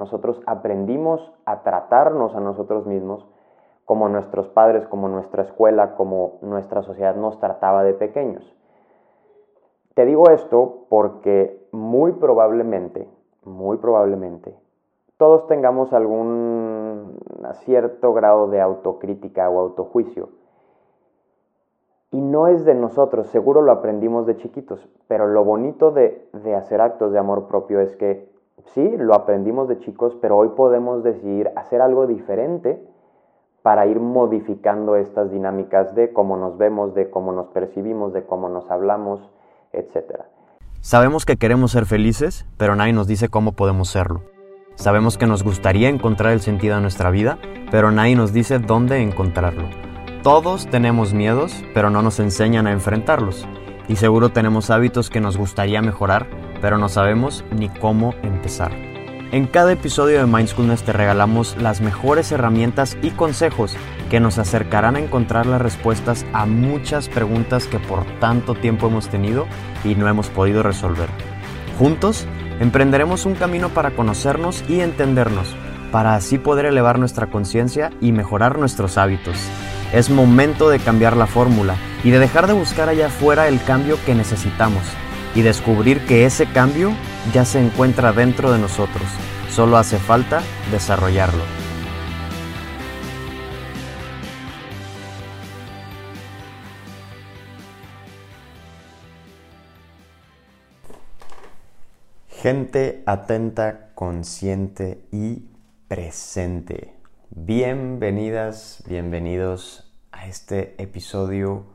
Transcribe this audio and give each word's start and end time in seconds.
Nosotros 0.00 0.40
aprendimos 0.46 1.30
a 1.44 1.62
tratarnos 1.62 2.34
a 2.34 2.40
nosotros 2.40 2.86
mismos 2.86 3.28
como 3.84 4.08
nuestros 4.08 4.48
padres, 4.48 4.86
como 4.86 5.08
nuestra 5.08 5.42
escuela, 5.42 5.94
como 5.94 6.38
nuestra 6.40 6.80
sociedad 6.80 7.16
nos 7.16 7.38
trataba 7.38 7.84
de 7.84 7.92
pequeños. 7.92 8.56
Te 9.92 10.06
digo 10.06 10.30
esto 10.30 10.86
porque 10.88 11.68
muy 11.70 12.12
probablemente, 12.12 13.10
muy 13.44 13.76
probablemente, 13.76 14.56
todos 15.18 15.46
tengamos 15.48 15.92
algún 15.92 17.18
cierto 17.66 18.14
grado 18.14 18.48
de 18.48 18.62
autocrítica 18.62 19.50
o 19.50 19.60
autojuicio. 19.60 20.30
Y 22.10 22.22
no 22.22 22.46
es 22.46 22.64
de 22.64 22.74
nosotros, 22.74 23.26
seguro 23.26 23.60
lo 23.60 23.70
aprendimos 23.70 24.24
de 24.24 24.38
chiquitos, 24.38 24.88
pero 25.08 25.26
lo 25.26 25.44
bonito 25.44 25.90
de, 25.90 26.26
de 26.32 26.54
hacer 26.54 26.80
actos 26.80 27.12
de 27.12 27.18
amor 27.18 27.48
propio 27.48 27.80
es 27.80 27.94
que 27.96 28.29
sí, 28.74 28.96
lo 28.96 29.14
aprendimos 29.14 29.68
de 29.68 29.78
chicos, 29.80 30.16
pero 30.20 30.36
hoy 30.36 30.50
podemos 30.56 31.02
decidir 31.02 31.50
hacer 31.56 31.80
algo 31.80 32.06
diferente 32.06 32.82
para 33.62 33.86
ir 33.86 34.00
modificando 34.00 34.96
estas 34.96 35.30
dinámicas 35.30 35.94
de 35.94 36.12
cómo 36.12 36.36
nos 36.36 36.56
vemos, 36.56 36.94
de 36.94 37.10
cómo 37.10 37.32
nos 37.32 37.48
percibimos, 37.48 38.12
de 38.12 38.24
cómo 38.24 38.48
nos 38.48 38.70
hablamos, 38.70 39.20
etc. 39.72 40.22
Sabemos 40.80 41.26
que 41.26 41.36
queremos 41.36 41.72
ser 41.72 41.84
felices, 41.84 42.46
pero 42.56 42.74
nadie 42.74 42.92
nos 42.92 43.06
dice 43.06 43.28
cómo 43.28 43.52
podemos 43.52 43.90
serlo. 43.90 44.22
Sabemos 44.76 45.18
que 45.18 45.26
nos 45.26 45.44
gustaría 45.44 45.90
encontrar 45.90 46.32
el 46.32 46.40
sentido 46.40 46.76
de 46.76 46.80
nuestra 46.80 47.10
vida, 47.10 47.38
pero 47.70 47.90
nadie 47.90 48.16
nos 48.16 48.32
dice 48.32 48.58
dónde 48.58 49.02
encontrarlo. 49.02 49.68
Todos 50.22 50.66
tenemos 50.68 51.12
miedos, 51.12 51.64
pero 51.74 51.90
no 51.90 52.00
nos 52.00 52.18
enseñan 52.18 52.66
a 52.66 52.72
enfrentarlos. 52.72 53.46
Y 53.88 53.96
seguro 53.96 54.30
tenemos 54.30 54.70
hábitos 54.70 55.10
que 55.10 55.20
nos 55.20 55.36
gustaría 55.36 55.82
mejorar, 55.82 56.26
pero 56.60 56.78
no 56.78 56.88
sabemos 56.88 57.44
ni 57.50 57.68
cómo 57.68 58.14
empezar. 58.22 58.72
En 59.32 59.46
cada 59.46 59.72
episodio 59.72 60.18
de 60.18 60.26
Mindfulness 60.26 60.82
te 60.82 60.92
regalamos 60.92 61.56
las 61.60 61.80
mejores 61.80 62.32
herramientas 62.32 62.98
y 63.00 63.10
consejos 63.10 63.76
que 64.10 64.18
nos 64.18 64.38
acercarán 64.38 64.96
a 64.96 64.98
encontrar 64.98 65.46
las 65.46 65.62
respuestas 65.62 66.26
a 66.32 66.46
muchas 66.46 67.08
preguntas 67.08 67.68
que 67.68 67.78
por 67.78 68.04
tanto 68.18 68.56
tiempo 68.56 68.88
hemos 68.88 69.08
tenido 69.08 69.46
y 69.84 69.94
no 69.94 70.08
hemos 70.08 70.28
podido 70.30 70.64
resolver. 70.64 71.08
Juntos, 71.78 72.26
emprenderemos 72.58 73.24
un 73.24 73.36
camino 73.36 73.68
para 73.68 73.92
conocernos 73.92 74.64
y 74.68 74.80
entendernos, 74.80 75.54
para 75.92 76.16
así 76.16 76.36
poder 76.36 76.66
elevar 76.66 76.98
nuestra 76.98 77.28
conciencia 77.28 77.92
y 78.00 78.10
mejorar 78.10 78.58
nuestros 78.58 78.98
hábitos. 78.98 79.36
Es 79.92 80.10
momento 80.10 80.68
de 80.70 80.80
cambiar 80.80 81.16
la 81.16 81.28
fórmula 81.28 81.76
y 82.02 82.10
de 82.10 82.18
dejar 82.18 82.48
de 82.48 82.52
buscar 82.52 82.88
allá 82.88 83.06
afuera 83.06 83.46
el 83.46 83.62
cambio 83.62 83.96
que 84.04 84.16
necesitamos 84.16 84.82
y 85.34 85.42
descubrir 85.42 86.04
que 86.06 86.24
ese 86.24 86.46
cambio 86.46 86.92
ya 87.32 87.44
se 87.44 87.60
encuentra 87.60 88.12
dentro 88.12 88.52
de 88.52 88.58
nosotros. 88.58 89.04
Solo 89.50 89.76
hace 89.76 89.98
falta 89.98 90.42
desarrollarlo. 90.70 91.42
Gente 102.28 103.02
atenta, 103.04 103.90
consciente 103.94 105.04
y 105.12 105.44
presente. 105.88 106.94
Bienvenidas, 107.28 108.82
bienvenidos 108.86 109.92
a 110.10 110.26
este 110.26 110.74
episodio 110.82 111.66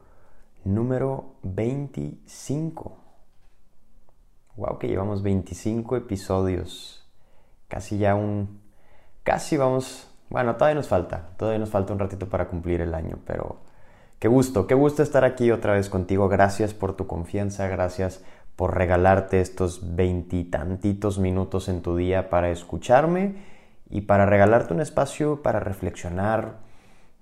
número 0.63 1.35
25 1.43 3.04
Wow, 4.57 4.79
que 4.79 4.87
llevamos 4.87 5.21
25 5.21 5.97
episodios. 5.97 7.05
Casi 7.67 7.97
ya 7.97 8.15
un. 8.15 8.61
Casi 9.23 9.57
vamos. 9.57 10.07
Bueno, 10.29 10.55
todavía 10.55 10.75
nos 10.75 10.87
falta. 10.87 11.29
Todavía 11.37 11.59
nos 11.59 11.69
falta 11.69 11.93
un 11.93 11.99
ratito 11.99 12.29
para 12.29 12.47
cumplir 12.47 12.81
el 12.81 12.93
año, 12.93 13.19
pero. 13.25 13.57
Qué 14.19 14.29
gusto, 14.29 14.65
qué 14.65 14.75
gusto 14.75 15.03
estar 15.03 15.25
aquí 15.25 15.51
otra 15.51 15.73
vez 15.73 15.89
contigo. 15.89 16.29
Gracias 16.29 16.73
por 16.73 16.95
tu 16.95 17.05
confianza, 17.05 17.67
gracias 17.67 18.23
por 18.55 18.75
regalarte 18.75 19.41
estos 19.41 19.95
veintitantitos 19.95 21.19
minutos 21.19 21.67
en 21.67 21.81
tu 21.81 21.97
día 21.97 22.29
para 22.29 22.49
escucharme 22.49 23.35
y 23.89 24.01
para 24.01 24.25
regalarte 24.25 24.73
un 24.73 24.79
espacio 24.79 25.41
para 25.43 25.59
reflexionar, 25.59 26.59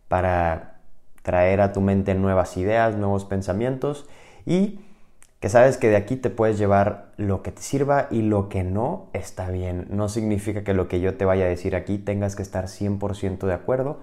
para 0.08 0.82
traer 1.24 1.62
a 1.62 1.74
tu 1.74 1.82
mente 1.82 2.14
nuevas 2.14 2.56
ideas, 2.58 2.96
nuevos 2.96 3.26
pensamientos 3.26 4.08
y 4.46 4.80
que 5.44 5.50
sabes 5.50 5.76
que 5.76 5.90
de 5.90 5.98
aquí 5.98 6.16
te 6.16 6.30
puedes 6.30 6.58
llevar 6.58 7.12
lo 7.18 7.44
que 7.44 7.52
te 7.52 7.62
sirva 7.62 8.08
y 8.10 8.22
lo 8.22 8.48
que 8.48 8.64
no 8.64 9.10
está 9.12 9.50
bien. 9.50 9.88
No 9.90 10.08
significa 10.08 10.64
que 10.64 10.74
lo 10.74 10.88
que 10.88 11.02
yo 11.02 11.18
te 11.18 11.26
vaya 11.26 11.44
a 11.44 11.50
decir 11.50 11.76
aquí 11.76 11.98
tengas 11.98 12.38
que 12.38 12.44
estar 12.44 12.68
100% 12.68 13.46
de 13.46 13.54
acuerdo. 13.54 14.00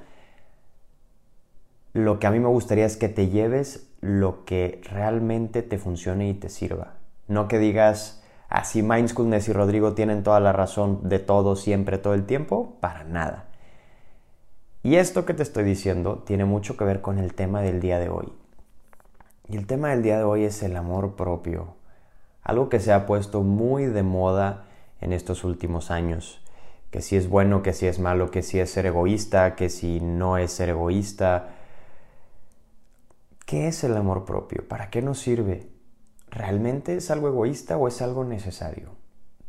Lo 1.95 2.19
que 2.19 2.27
a 2.27 2.31
mí 2.31 2.41
me 2.41 2.49
gustaría 2.49 2.85
es 2.85 2.99
que 2.99 3.09
te 3.09 3.29
lleves 3.31 3.89
lo 4.03 4.45
que 4.45 4.83
realmente 4.85 5.63
te 5.63 5.79
funcione 5.79 6.29
y 6.29 6.35
te 6.35 6.51
sirva. 6.51 6.97
No 7.27 7.49
que 7.49 7.59
digas, 7.59 8.23
así 8.51 8.81
ah, 8.81 8.95
Mindfulness 8.95 9.49
y 9.49 9.55
Rodrigo 9.55 9.95
tienen 9.95 10.23
toda 10.23 10.41
la 10.41 10.53
razón 10.53 11.09
de 11.09 11.21
todo, 11.21 11.57
siempre, 11.57 11.97
todo 11.97 12.13
el 12.13 12.27
tiempo. 12.27 12.77
Para 12.81 13.05
nada. 13.05 13.47
Y 14.83 14.97
esto 14.97 15.25
que 15.25 15.33
te 15.33 15.43
estoy 15.43 15.65
diciendo 15.65 16.23
tiene 16.27 16.45
mucho 16.45 16.77
que 16.77 16.85
ver 16.85 17.01
con 17.01 17.19
el 17.19 17.33
tema 17.33 17.63
del 17.63 17.81
día 17.81 17.99
de 17.99 18.11
hoy. 18.11 18.31
Y 19.51 19.57
el 19.57 19.67
tema 19.67 19.89
del 19.89 20.03
día 20.03 20.17
de 20.17 20.23
hoy 20.23 20.45
es 20.45 20.63
el 20.63 20.77
amor 20.77 21.17
propio, 21.17 21.75
algo 22.45 22.69
que 22.69 22.79
se 22.79 22.93
ha 22.93 23.05
puesto 23.05 23.43
muy 23.43 23.87
de 23.87 24.05
moda 24.05 24.67
en 25.01 25.13
estos 25.13 25.43
últimos 25.43 25.91
años, 25.91 26.41
que 26.93 27.03
si 27.03 27.17
es 27.17 27.29
bueno, 27.29 27.61
que 27.61 27.73
si 27.73 27.89
es 27.89 27.99
malo, 27.99 28.31
que 28.31 28.45
si 28.45 28.61
es 28.61 28.71
ser 28.71 28.87
egoísta, 28.87 29.57
que 29.57 29.69
si 29.69 29.99
no 29.99 30.39
es 30.39 30.53
ser 30.53 30.69
egoísta. 30.69 31.49
¿Qué 33.45 33.67
es 33.67 33.83
el 33.83 33.97
amor 33.97 34.25
propio? 34.25 34.69
¿Para 34.69 34.89
qué 34.89 35.03
nos 35.03 35.19
sirve? 35.19 35.69
¿Realmente 36.29 36.95
es 36.95 37.11
algo 37.11 37.27
egoísta 37.27 37.77
o 37.77 37.89
es 37.89 38.01
algo 38.03 38.23
necesario? 38.23 38.91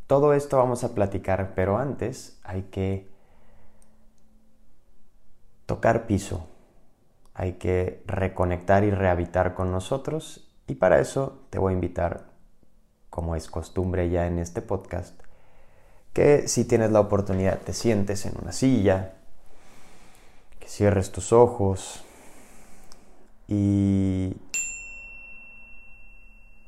Todo 0.07 0.33
esto 0.33 0.57
vamos 0.57 0.83
a 0.83 0.95
platicar, 0.95 1.53
pero 1.53 1.77
antes 1.77 2.39
hay 2.43 2.63
que 2.63 3.07
tocar 5.67 6.07
piso, 6.07 6.47
hay 7.33 7.53
que 7.53 8.03
reconectar 8.05 8.83
y 8.83 8.91
rehabitar 8.91 9.53
con 9.53 9.71
nosotros. 9.71 10.49
Y 10.67 10.75
para 10.75 10.99
eso 10.99 11.45
te 11.49 11.59
voy 11.59 11.73
a 11.73 11.75
invitar, 11.75 12.29
como 13.09 13.35
es 13.35 13.47
costumbre 13.47 14.09
ya 14.09 14.27
en 14.27 14.39
este 14.39 14.61
podcast, 14.61 15.19
que 16.13 16.47
si 16.47 16.65
tienes 16.65 16.91
la 16.91 16.99
oportunidad 16.99 17.59
te 17.59 17.73
sientes 17.73 18.25
en 18.25 18.33
una 18.41 18.51
silla, 18.51 19.13
que 20.59 20.67
cierres 20.67 21.11
tus 21.11 21.33
ojos 21.33 22.03
y 23.47 24.35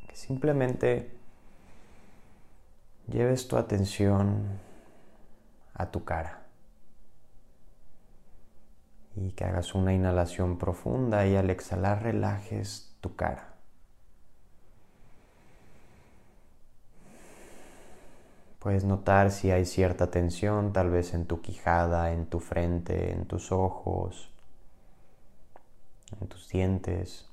que 0.08 0.16
simplemente 0.16 1.12
lleves 3.08 3.48
tu 3.48 3.58
atención 3.58 4.60
a 5.74 5.92
tu 5.92 6.04
cara 6.04 6.43
y 9.16 9.32
que 9.32 9.46
hagas 9.46 9.76
una 9.76 9.94
inhalación 9.94 10.58
profunda 10.58 11.26
y 11.28 11.36
al 11.36 11.50
exhalar 11.50 12.04
relajes 12.04 12.96
tu 13.02 13.16
cara. 13.16 13.54
Puedes 18.60 18.86
notar 18.86 19.32
si 19.32 19.52
hay 19.52 19.66
cierta 19.66 20.10
tensión, 20.10 20.72
tal 20.72 20.90
vez 20.90 21.14
en 21.14 21.26
tu 21.26 21.42
quijada, 21.42 22.14
en 22.14 22.28
tu 22.28 22.40
frente, 22.40 23.12
en 23.12 23.26
tus 23.26 23.52
ojos, 23.52 24.32
en 26.22 26.28
tus 26.30 26.48
dientes. 26.48 27.30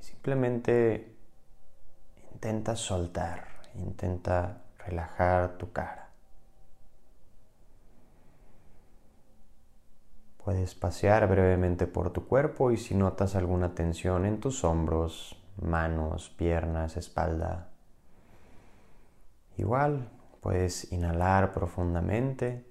Y 0.00 0.04
simplemente 0.04 1.14
intenta 2.32 2.76
soltar, 2.76 3.46
intenta 3.74 4.62
relajar 4.78 5.58
tu 5.58 5.70
cara. 5.70 6.11
Puedes 10.44 10.74
pasear 10.74 11.28
brevemente 11.28 11.86
por 11.86 12.10
tu 12.12 12.26
cuerpo 12.26 12.72
y 12.72 12.76
si 12.76 12.96
notas 12.96 13.36
alguna 13.36 13.76
tensión 13.76 14.26
en 14.26 14.40
tus 14.40 14.64
hombros, 14.64 15.40
manos, 15.60 16.30
piernas, 16.30 16.96
espalda, 16.96 17.70
igual 19.56 20.10
puedes 20.40 20.92
inhalar 20.92 21.52
profundamente 21.52 22.66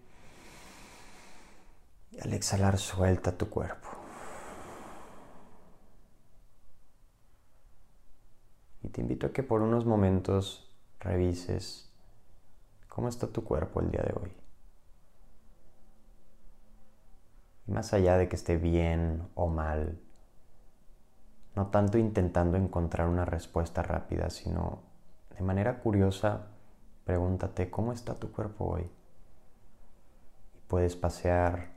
y 2.11 2.19
al 2.19 2.33
exhalar 2.33 2.77
suelta 2.77 3.37
tu 3.37 3.49
cuerpo. 3.49 3.87
Y 8.83 8.89
te 8.89 8.99
invito 8.99 9.27
a 9.27 9.31
que 9.31 9.43
por 9.43 9.61
unos 9.61 9.85
momentos 9.85 10.69
revises 10.99 11.89
cómo 12.89 13.07
está 13.07 13.27
tu 13.27 13.45
cuerpo 13.45 13.79
el 13.79 13.91
día 13.91 14.01
de 14.01 14.13
hoy. 14.21 14.40
Más 17.67 17.93
allá 17.93 18.17
de 18.17 18.27
que 18.27 18.35
esté 18.35 18.57
bien 18.57 19.27
o 19.35 19.47
mal, 19.47 19.99
no 21.55 21.67
tanto 21.67 21.97
intentando 21.97 22.57
encontrar 22.57 23.07
una 23.07 23.25
respuesta 23.25 23.83
rápida, 23.83 24.29
sino 24.29 24.79
de 25.35 25.43
manera 25.43 25.79
curiosa 25.79 26.47
pregúntate 27.05 27.69
cómo 27.69 27.91
está 27.91 28.15
tu 28.15 28.31
cuerpo 28.31 28.65
hoy. 28.65 28.89
Y 30.55 30.59
puedes 30.67 30.95
pasear 30.95 31.71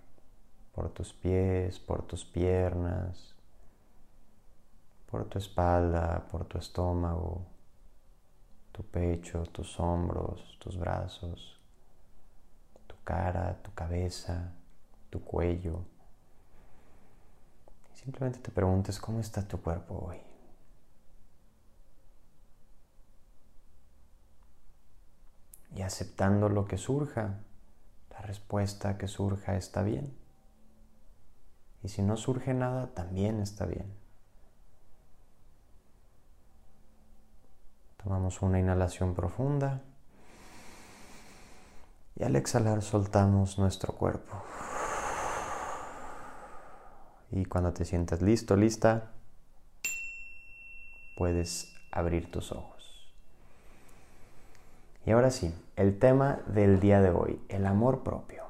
por 0.75 0.91
tus 0.91 1.13
pies, 1.13 1.79
por 1.79 2.03
tus 2.03 2.25
piernas, 2.25 3.35
por 5.11 5.25
tu 5.25 5.39
espalda, 5.39 6.27
por 6.31 6.45
tu 6.45 6.59
estómago, 6.59 7.47
tu 8.73 8.83
pecho, 8.83 9.45
tus 9.45 9.79
hombros, 9.79 10.59
tus 10.59 10.77
brazos, 10.77 11.61
tu 12.87 12.95
cara, 13.05 13.57
tu 13.63 13.73
cabeza, 13.75 14.53
tu 15.15 15.23
cuello. 15.23 15.85
Simplemente 17.93 18.41
te 18.41 18.51
preguntes 18.51 18.99
cómo 18.99 19.21
está 19.21 19.47
tu 19.47 19.63
cuerpo 19.63 19.95
hoy. 20.09 20.21
Y 25.77 25.83
aceptando 25.83 26.49
lo 26.49 26.67
que 26.67 26.79
surja, 26.79 27.39
la 28.11 28.19
respuesta 28.23 28.99
que 28.99 29.07
surja 29.07 29.55
está 29.55 29.85
bien. 29.85 30.17
Y 31.85 31.89
si 31.91 32.03
no 32.03 32.17
surge 32.17 32.53
nada, 32.53 32.89
también 32.89 33.41
está 33.41 33.67
bien. 33.67 33.95
Tomamos 38.03 38.43
una 38.43 38.59
inhalación 38.59 39.15
profunda 39.15 39.81
y 42.17 42.25
al 42.25 42.35
exhalar 42.35 42.83
soltamos 42.83 43.61
nuestro 43.61 43.93
cuerpo. 43.93 44.43
Y 47.31 47.45
cuando 47.45 47.73
te 47.73 47.85
sientas 47.85 48.23
listo, 48.23 48.57
lista, 48.57 49.13
puedes 51.17 51.75
abrir 51.91 52.31
tus 52.31 52.53
ojos. 52.53 52.75
Y 55.07 55.11
ahora 55.11 55.31
sí, 55.31 55.55
el 55.77 55.99
tema 55.99 56.41
del 56.47 56.81
día 56.81 57.01
de 57.01 57.11
hoy, 57.11 57.41
el 57.49 57.67
amor 57.67 58.03
propio. 58.03 58.45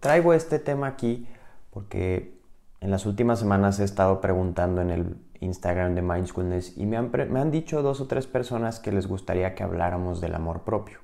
Traigo 0.00 0.34
este 0.34 0.58
tema 0.58 0.88
aquí 0.88 1.28
porque 1.70 2.36
en 2.80 2.90
las 2.90 3.06
últimas 3.06 3.38
semanas 3.38 3.78
he 3.78 3.84
estado 3.84 4.20
preguntando 4.20 4.80
en 4.80 4.90
el 4.90 5.16
Instagram 5.40 5.94
de 5.94 6.02
Mindfulness 6.02 6.76
y 6.76 6.86
me 6.86 6.96
han, 6.96 7.10
me 7.30 7.40
han 7.40 7.50
dicho 7.50 7.82
dos 7.82 8.00
o 8.00 8.06
tres 8.06 8.26
personas 8.26 8.80
que 8.80 8.90
les 8.90 9.06
gustaría 9.06 9.54
que 9.54 9.62
habláramos 9.62 10.20
del 10.20 10.34
amor 10.34 10.62
propio. 10.62 10.98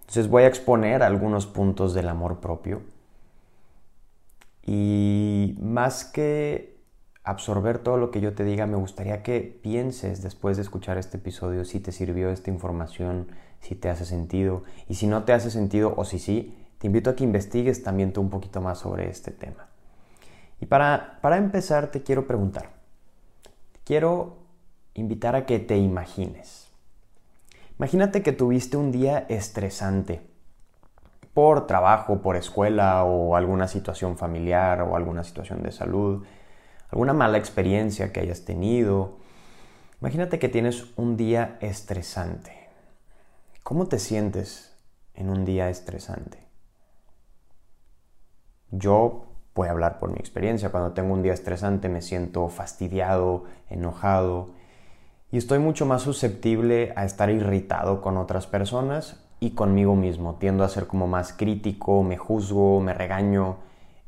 Entonces 0.00 0.28
voy 0.28 0.44
a 0.44 0.46
exponer 0.48 1.02
algunos 1.02 1.46
puntos 1.46 1.94
del 1.94 2.08
amor 2.08 2.40
propio 2.40 2.82
y 4.62 5.56
más 5.60 6.04
que 6.04 6.80
absorber 7.22 7.78
todo 7.78 7.96
lo 7.96 8.10
que 8.10 8.20
yo 8.20 8.34
te 8.34 8.44
diga, 8.44 8.66
me 8.66 8.76
gustaría 8.76 9.22
que 9.22 9.40
pienses 9.40 10.22
después 10.22 10.56
de 10.56 10.62
escuchar 10.62 10.98
este 10.98 11.18
episodio 11.18 11.64
si 11.64 11.80
te 11.80 11.92
sirvió 11.92 12.30
esta 12.30 12.50
información, 12.50 13.28
si 13.60 13.74
te 13.74 13.88
hace 13.88 14.04
sentido. 14.04 14.62
Y 14.88 14.94
si 14.94 15.06
no 15.06 15.24
te 15.24 15.32
hace 15.32 15.50
sentido 15.50 15.94
o 15.96 16.04
si 16.04 16.18
sí, 16.18 16.56
te 16.78 16.86
invito 16.86 17.10
a 17.10 17.16
que 17.16 17.24
investigues 17.24 17.82
también 17.82 18.12
tú 18.12 18.20
un 18.20 18.30
poquito 18.30 18.60
más 18.60 18.78
sobre 18.78 19.08
este 19.08 19.30
tema. 19.30 19.68
Y 20.60 20.66
para, 20.66 21.18
para 21.20 21.36
empezar 21.36 21.90
te 21.90 22.02
quiero 22.02 22.26
preguntar, 22.26 22.70
quiero 23.84 24.38
invitar 24.94 25.36
a 25.36 25.46
que 25.46 25.58
te 25.58 25.76
imagines. 25.76 26.68
Imagínate 27.78 28.22
que 28.22 28.32
tuviste 28.32 28.76
un 28.76 28.92
día 28.92 29.24
estresante 29.28 30.29
por 31.34 31.66
trabajo, 31.66 32.22
por 32.22 32.36
escuela 32.36 33.04
o 33.04 33.36
alguna 33.36 33.68
situación 33.68 34.18
familiar 34.18 34.82
o 34.82 34.96
alguna 34.96 35.24
situación 35.24 35.62
de 35.62 35.72
salud, 35.72 36.24
alguna 36.90 37.12
mala 37.12 37.38
experiencia 37.38 38.12
que 38.12 38.20
hayas 38.20 38.44
tenido. 38.44 39.18
Imagínate 40.00 40.38
que 40.38 40.48
tienes 40.48 40.86
un 40.96 41.16
día 41.16 41.58
estresante. 41.60 42.68
¿Cómo 43.62 43.86
te 43.86 43.98
sientes 43.98 44.76
en 45.14 45.30
un 45.30 45.44
día 45.44 45.70
estresante? 45.70 46.48
Yo 48.70 49.26
voy 49.54 49.68
a 49.68 49.72
hablar 49.72 49.98
por 49.98 50.10
mi 50.10 50.18
experiencia. 50.18 50.70
Cuando 50.70 50.92
tengo 50.92 51.12
un 51.12 51.22
día 51.22 51.32
estresante 51.32 51.88
me 51.88 52.02
siento 52.02 52.48
fastidiado, 52.48 53.44
enojado 53.68 54.50
y 55.30 55.38
estoy 55.38 55.60
mucho 55.60 55.86
más 55.86 56.02
susceptible 56.02 56.92
a 56.96 57.04
estar 57.04 57.30
irritado 57.30 58.00
con 58.00 58.16
otras 58.16 58.46
personas 58.46 59.24
y 59.40 59.52
conmigo 59.52 59.96
mismo. 59.96 60.36
Tiendo 60.36 60.62
a 60.62 60.68
ser 60.68 60.86
como 60.86 61.08
más 61.08 61.32
crítico, 61.32 62.02
me 62.02 62.18
juzgo, 62.18 62.80
me 62.80 62.92
regaño 62.94 63.56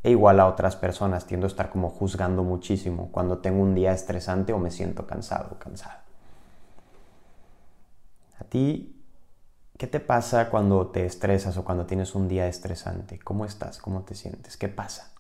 e 0.02 0.11
igual 0.11 0.38
a 0.38 0.46
otras 0.46 0.76
personas. 0.76 1.26
Tiendo 1.26 1.46
a 1.46 1.49
estar 1.49 1.70
como 1.70 1.88
juzgando 1.88 2.44
muchísimo 2.44 3.11
cuando 3.11 3.38
tengo 3.38 3.62
un 3.62 3.75
día 3.75 3.93
estresante 3.93 4.52
o 4.52 4.58
me 4.58 4.70
siento 4.70 5.06
cansado 5.06 5.49
o 5.52 5.58
cansada. 5.58 6.05
¿A 8.38 8.44
ti 8.44 9.02
qué 9.79 9.87
te 9.87 10.00
pasa 10.00 10.50
cuando 10.50 10.88
te 10.88 11.06
estresas 11.06 11.56
o 11.56 11.64
cuando 11.64 11.87
tienes 11.87 12.14
un 12.14 12.28
día 12.28 12.46
estresante? 12.46 13.19
¿Cómo 13.19 13.46
estás? 13.46 13.78
¿Cómo 13.78 14.02
te 14.02 14.14
sientes? 14.14 14.56
¿Qué 14.56 14.69
pasa? 14.69 15.12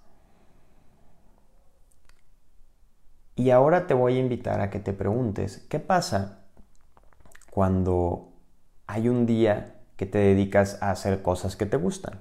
Y 3.34 3.50
ahora 3.50 3.86
te 3.86 3.94
voy 3.94 4.16
a 4.16 4.20
invitar 4.20 4.60
a 4.60 4.68
que 4.68 4.78
te 4.78 4.92
preguntes, 4.92 5.64
¿qué 5.70 5.78
pasa 5.78 6.40
cuando 7.50 8.28
hay 8.86 9.08
un 9.08 9.24
día 9.24 9.71
que 10.02 10.06
te 10.06 10.18
dedicas 10.18 10.82
a 10.82 10.90
hacer 10.90 11.22
cosas 11.22 11.54
que 11.54 11.64
te 11.64 11.76
gustan. 11.76 12.14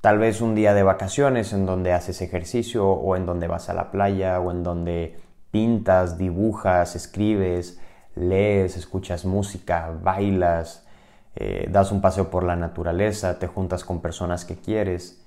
Tal 0.00 0.18
vez 0.18 0.40
un 0.40 0.56
día 0.56 0.74
de 0.74 0.82
vacaciones 0.82 1.52
en 1.52 1.64
donde 1.64 1.92
haces 1.92 2.20
ejercicio 2.22 2.90
o 2.90 3.14
en 3.14 3.24
donde 3.24 3.46
vas 3.46 3.68
a 3.68 3.72
la 3.72 3.92
playa 3.92 4.40
o 4.40 4.50
en 4.50 4.64
donde 4.64 5.16
pintas, 5.52 6.18
dibujas, 6.18 6.96
escribes, 6.96 7.78
lees, 8.16 8.76
escuchas 8.76 9.24
música, 9.24 9.96
bailas, 10.02 10.84
eh, 11.36 11.68
das 11.70 11.92
un 11.92 12.00
paseo 12.00 12.30
por 12.30 12.42
la 12.42 12.56
naturaleza, 12.56 13.38
te 13.38 13.46
juntas 13.46 13.84
con 13.84 14.00
personas 14.00 14.44
que 14.44 14.56
quieres. 14.56 15.22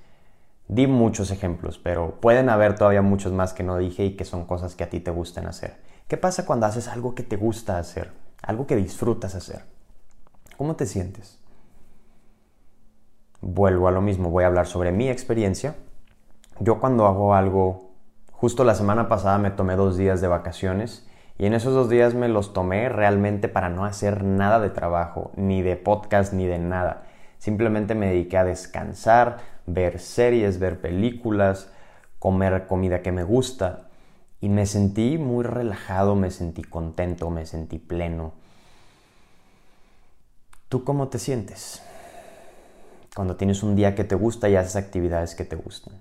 Di 0.67 0.87
muchos 0.87 1.31
ejemplos, 1.31 1.79
pero 1.79 2.19
pueden 2.19 2.49
haber 2.49 2.75
todavía 2.75 3.01
muchos 3.01 3.31
más 3.31 3.53
que 3.53 3.63
no 3.63 3.77
dije 3.77 4.03
y 4.03 4.17
que 4.17 4.25
son 4.25 4.43
cosas 4.43 4.75
que 4.75 4.83
a 4.83 4.89
ti 4.89 4.99
te 4.99 5.11
gustan 5.11 5.47
hacer. 5.47 5.77
¿Qué 6.09 6.17
pasa 6.17 6.45
cuando 6.45 6.65
haces 6.65 6.89
algo 6.89 7.15
que 7.15 7.23
te 7.23 7.37
gusta 7.37 7.79
hacer? 7.79 8.11
Algo 8.41 8.67
que 8.67 8.75
disfrutas 8.75 9.35
hacer. 9.35 9.68
¿Cómo 10.59 10.75
te 10.75 10.85
sientes? 10.85 11.39
Vuelvo 13.39 13.87
a 13.87 13.91
lo 13.91 14.01
mismo, 14.01 14.29
voy 14.29 14.43
a 14.43 14.47
hablar 14.47 14.67
sobre 14.67 14.91
mi 14.91 15.07
experiencia. 15.07 15.77
Yo 16.59 16.81
cuando 16.81 17.05
hago 17.05 17.33
algo, 17.33 17.91
justo 18.33 18.65
la 18.65 18.75
semana 18.75 19.07
pasada 19.07 19.37
me 19.37 19.51
tomé 19.51 19.77
dos 19.77 19.95
días 19.95 20.19
de 20.19 20.27
vacaciones 20.27 21.07
y 21.37 21.45
en 21.45 21.53
esos 21.53 21.73
dos 21.73 21.87
días 21.87 22.13
me 22.13 22.27
los 22.27 22.51
tomé 22.51 22.89
realmente 22.89 23.47
para 23.47 23.69
no 23.69 23.85
hacer 23.85 24.25
nada 24.25 24.59
de 24.59 24.69
trabajo, 24.69 25.31
ni 25.37 25.61
de 25.61 25.77
podcast, 25.77 26.33
ni 26.33 26.45
de 26.45 26.59
nada. 26.59 27.03
Simplemente 27.37 27.95
me 27.95 28.07
dediqué 28.07 28.37
a 28.37 28.43
descansar, 28.43 29.37
ver 29.65 29.97
series, 29.97 30.59
ver 30.59 30.81
películas, 30.81 31.71
comer 32.19 32.67
comida 32.67 33.01
que 33.01 33.13
me 33.13 33.23
gusta 33.23 33.87
y 34.41 34.49
me 34.49 34.65
sentí 34.65 35.17
muy 35.17 35.45
relajado, 35.45 36.17
me 36.17 36.31
sentí 36.31 36.63
contento, 36.63 37.29
me 37.29 37.45
sentí 37.45 37.79
pleno. 37.79 38.33
¿Tú 40.69 40.83
cómo 40.83 41.07
te 41.07 41.17
sientes 41.17 41.81
cuando 43.15 43.35
tienes 43.35 43.63
un 43.63 43.75
día 43.75 43.95
que 43.95 44.03
te 44.03 44.13
gusta 44.13 44.49
y 44.49 44.55
haces 44.55 44.75
actividades 44.75 45.33
que 45.33 45.43
te 45.43 45.55
gustan? 45.55 45.99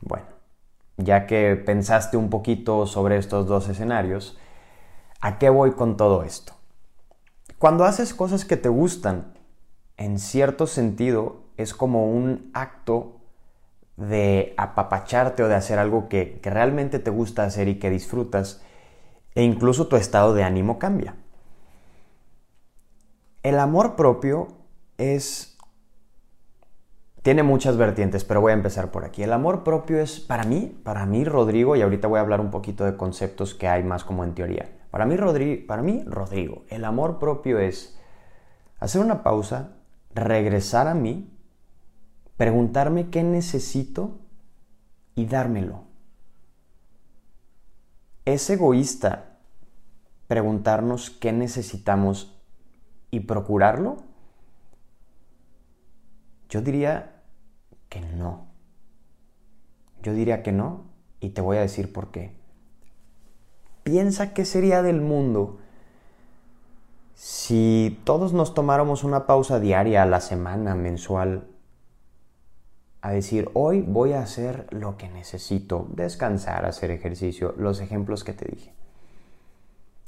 Bueno, 0.00 0.24
ya 0.96 1.26
que 1.26 1.56
pensaste 1.56 2.16
un 2.16 2.30
poquito 2.30 2.86
sobre 2.86 3.18
estos 3.18 3.46
dos 3.46 3.68
escenarios, 3.68 4.38
¿a 5.20 5.38
qué 5.38 5.50
voy 5.50 5.72
con 5.72 5.98
todo 5.98 6.22
esto? 6.22 6.54
Cuando 7.58 7.84
haces 7.84 8.14
cosas 8.14 8.46
que 8.46 8.56
te 8.56 8.70
gustan, 8.70 9.34
en 9.98 10.18
cierto 10.18 10.66
sentido, 10.66 11.42
es 11.58 11.74
como 11.74 12.10
un 12.10 12.50
acto 12.54 13.20
de 13.98 14.54
apapacharte 14.56 15.42
o 15.42 15.48
de 15.48 15.54
hacer 15.54 15.78
algo 15.78 16.08
que, 16.08 16.40
que 16.40 16.48
realmente 16.48 16.98
te 16.98 17.10
gusta 17.10 17.44
hacer 17.44 17.68
y 17.68 17.78
que 17.78 17.90
disfrutas, 17.90 18.62
e 19.34 19.42
incluso 19.42 19.86
tu 19.88 19.96
estado 19.96 20.32
de 20.32 20.44
ánimo 20.44 20.78
cambia. 20.78 21.14
El 23.42 23.58
amor 23.58 23.96
propio 23.96 24.48
es... 24.98 25.56
Tiene 27.22 27.42
muchas 27.42 27.76
vertientes, 27.76 28.24
pero 28.24 28.40
voy 28.40 28.52
a 28.52 28.54
empezar 28.54 28.90
por 28.90 29.04
aquí. 29.04 29.22
El 29.22 29.32
amor 29.32 29.62
propio 29.62 30.00
es, 30.00 30.20
para 30.20 30.44
mí, 30.44 30.74
para 30.82 31.04
mí, 31.04 31.24
Rodrigo, 31.24 31.76
y 31.76 31.82
ahorita 31.82 32.08
voy 32.08 32.18
a 32.18 32.22
hablar 32.22 32.40
un 32.40 32.50
poquito 32.50 32.84
de 32.84 32.96
conceptos 32.96 33.54
que 33.54 33.68
hay 33.68 33.82
más 33.82 34.04
como 34.04 34.24
en 34.24 34.34
teoría. 34.34 34.70
Para 34.90 35.04
mí, 35.04 35.16
Rodrigo, 35.16 35.66
para 35.66 35.82
mí, 35.82 36.02
Rodrigo, 36.06 36.64
el 36.68 36.84
amor 36.84 37.18
propio 37.18 37.58
es 37.58 37.98
hacer 38.78 39.02
una 39.02 39.22
pausa, 39.22 39.76
regresar 40.14 40.88
a 40.88 40.94
mí, 40.94 41.30
preguntarme 42.38 43.10
qué 43.10 43.22
necesito 43.22 44.18
y 45.14 45.26
dármelo. 45.26 45.84
Es 48.24 48.48
egoísta 48.48 49.36
preguntarnos 50.26 51.10
qué 51.10 51.32
necesitamos 51.32 52.39
y 53.10 53.20
procurarlo? 53.20 53.98
Yo 56.48 56.62
diría 56.62 57.22
que 57.88 58.00
no. 58.00 58.46
Yo 60.02 60.12
diría 60.14 60.42
que 60.42 60.52
no 60.52 60.84
y 61.20 61.30
te 61.30 61.40
voy 61.40 61.58
a 61.58 61.60
decir 61.60 61.92
por 61.92 62.10
qué. 62.10 62.38
piensa 63.82 64.34
qué 64.34 64.44
sería 64.44 64.82
del 64.82 65.00
mundo 65.00 65.58
si 67.14 68.00
todos 68.04 68.32
nos 68.32 68.54
tomáramos 68.54 69.04
una 69.04 69.26
pausa 69.26 69.60
diaria, 69.60 70.02
a 70.02 70.06
la 70.06 70.20
semana, 70.20 70.74
mensual, 70.74 71.48
a 73.02 73.10
decir, 73.10 73.50
hoy 73.52 73.82
voy 73.82 74.14
a 74.14 74.22
hacer 74.22 74.66
lo 74.70 74.96
que 74.96 75.08
necesito, 75.10 75.86
descansar, 75.90 76.64
hacer 76.64 76.90
ejercicio, 76.90 77.54
los 77.58 77.80
ejemplos 77.80 78.24
que 78.24 78.32
te 78.32 78.46
dije. 78.46 78.72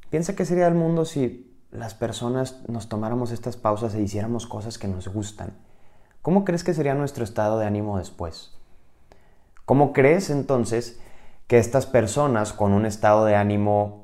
Piensa 0.08 0.34
qué 0.34 0.46
sería 0.46 0.66
el 0.68 0.74
mundo 0.74 1.04
si 1.04 1.51
las 1.72 1.94
personas 1.94 2.62
nos 2.68 2.88
tomáramos 2.88 3.32
estas 3.32 3.56
pausas 3.56 3.94
e 3.94 4.02
hiciéramos 4.02 4.46
cosas 4.46 4.78
que 4.78 4.88
nos 4.88 5.08
gustan. 5.08 5.54
¿Cómo 6.20 6.44
crees 6.44 6.62
que 6.62 6.74
sería 6.74 6.94
nuestro 6.94 7.24
estado 7.24 7.58
de 7.58 7.66
ánimo 7.66 7.98
después? 7.98 8.54
¿Cómo 9.64 9.92
crees 9.92 10.30
entonces 10.30 11.00
que 11.46 11.58
estas 11.58 11.86
personas 11.86 12.52
con 12.52 12.72
un 12.72 12.86
estado 12.86 13.24
de 13.24 13.34
ánimo 13.34 14.02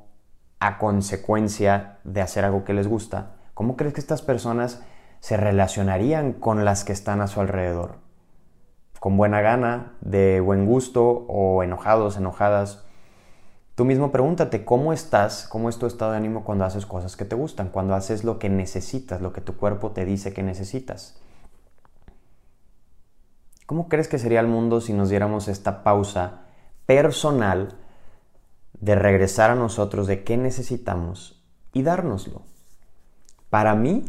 a 0.61 0.79
consecuencia 0.79 1.99
de 2.05 2.21
hacer 2.21 2.45
algo 2.45 2.65
que 2.65 2.75
les 2.75 2.89
gusta, 2.89 3.37
¿cómo 3.55 3.77
crees 3.77 3.95
que 3.95 4.01
estas 4.01 4.23
personas 4.23 4.83
se 5.21 5.37
relacionarían 5.37 6.33
con 6.33 6.65
las 6.65 6.85
que 6.85 6.93
están 6.93 7.21
a 7.21 7.27
su 7.27 7.41
alrededor? 7.41 7.97
¿Con 8.99 9.17
buena 9.17 9.41
gana, 9.41 9.93
de 10.01 10.41
buen 10.41 10.67
gusto 10.67 11.07
o 11.29 11.63
enojados, 11.63 12.17
enojadas? 12.17 12.85
Tú 13.79 13.85
mismo 13.85 14.11
pregúntate 14.11 14.65
cómo 14.65 14.93
estás, 14.93 15.47
cómo 15.47 15.69
es 15.69 15.79
tu 15.79 15.87
estado 15.87 16.11
de 16.11 16.17
ánimo 16.17 16.43
cuando 16.43 16.65
haces 16.65 16.85
cosas 16.85 17.15
que 17.15 17.25
te 17.25 17.37
gustan, 17.37 17.69
cuando 17.69 17.95
haces 17.95 18.25
lo 18.25 18.41
que 18.41 18.49
necesitas, 18.49 19.21
lo 19.21 19.33
que 19.33 19.41
tu 19.41 19.57
cuerpo 19.57 19.93
te 19.93 20.05
dice 20.05 20.33
que 20.33 20.43
necesitas. 20.43 21.23
¿Cómo 23.67 23.89
crees 23.89 24.09
que 24.09 24.19
sería 24.19 24.41
el 24.41 24.49
mundo 24.49 24.81
si 24.81 24.93
nos 24.95 25.11
diéramos 25.11 25.47
esta 25.47 25.85
pausa 25.85 26.41
personal 26.87 27.79
de 28.81 28.97
regresar 28.97 29.53
a 29.53 29.55
nosotros 29.55 30.09
de 30.09 30.25
qué 30.25 30.37
necesitamos 30.37 31.41
y 31.73 31.85
dárnoslo. 31.85 32.43
Para 33.49 33.77
mí, 33.77 34.05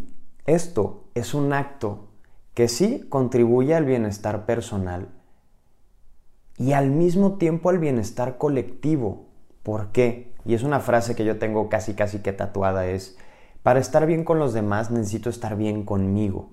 esto 0.47 1.11
es 1.13 1.35
un 1.35 1.53
acto 1.53 2.07
que 2.55 2.69
sí 2.69 3.05
contribuye 3.07 3.75
al 3.75 3.85
bienestar 3.85 4.47
personal 4.47 5.09
y 6.57 6.73
al 6.73 6.89
mismo 6.89 7.37
tiempo 7.37 7.69
al 7.69 7.77
bienestar 7.77 8.39
colectivo. 8.39 9.28
¿Por 9.69 9.91
qué? 9.91 10.33
Y 10.45 10.55
es 10.55 10.63
una 10.63 10.79
frase 10.79 11.15
que 11.15 11.23
yo 11.23 11.37
tengo 11.37 11.69
casi 11.69 11.93
casi 11.93 12.23
que 12.23 12.33
tatuada 12.33 12.87
es, 12.87 13.19
para 13.61 13.79
estar 13.79 14.07
bien 14.07 14.23
con 14.23 14.39
los 14.39 14.51
demás 14.51 14.89
necesito 14.89 15.29
estar 15.29 15.55
bien 15.55 15.85
conmigo. 15.85 16.49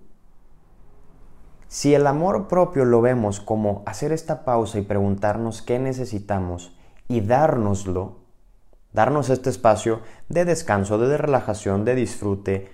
Si 1.66 1.94
el 1.94 2.06
amor 2.06 2.46
propio 2.46 2.84
lo 2.84 3.00
vemos 3.00 3.40
como 3.40 3.82
hacer 3.86 4.12
esta 4.12 4.44
pausa 4.44 4.78
y 4.78 4.82
preguntarnos 4.82 5.62
qué 5.62 5.78
necesitamos 5.78 6.76
y 7.08 7.22
dárnoslo, 7.22 8.18
darnos 8.92 9.30
este 9.30 9.48
espacio 9.48 10.02
de 10.28 10.44
descanso, 10.44 10.98
de 10.98 11.16
relajación, 11.16 11.86
de 11.86 11.94
disfrute, 11.94 12.68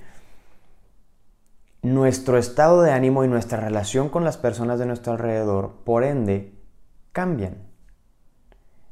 nuestro 1.83 2.37
estado 2.37 2.83
de 2.83 2.91
ánimo 2.91 3.23
y 3.23 3.29
nuestra 3.29 3.61
relación 3.61 4.09
con 4.09 4.25
las 4.25 4.39
personas 4.39 4.81
de 4.81 4.87
nuestro 4.87 5.13
alrededor, 5.13 5.77
por 5.85 6.03
ende, 6.03 6.53
cambian. 7.13 7.72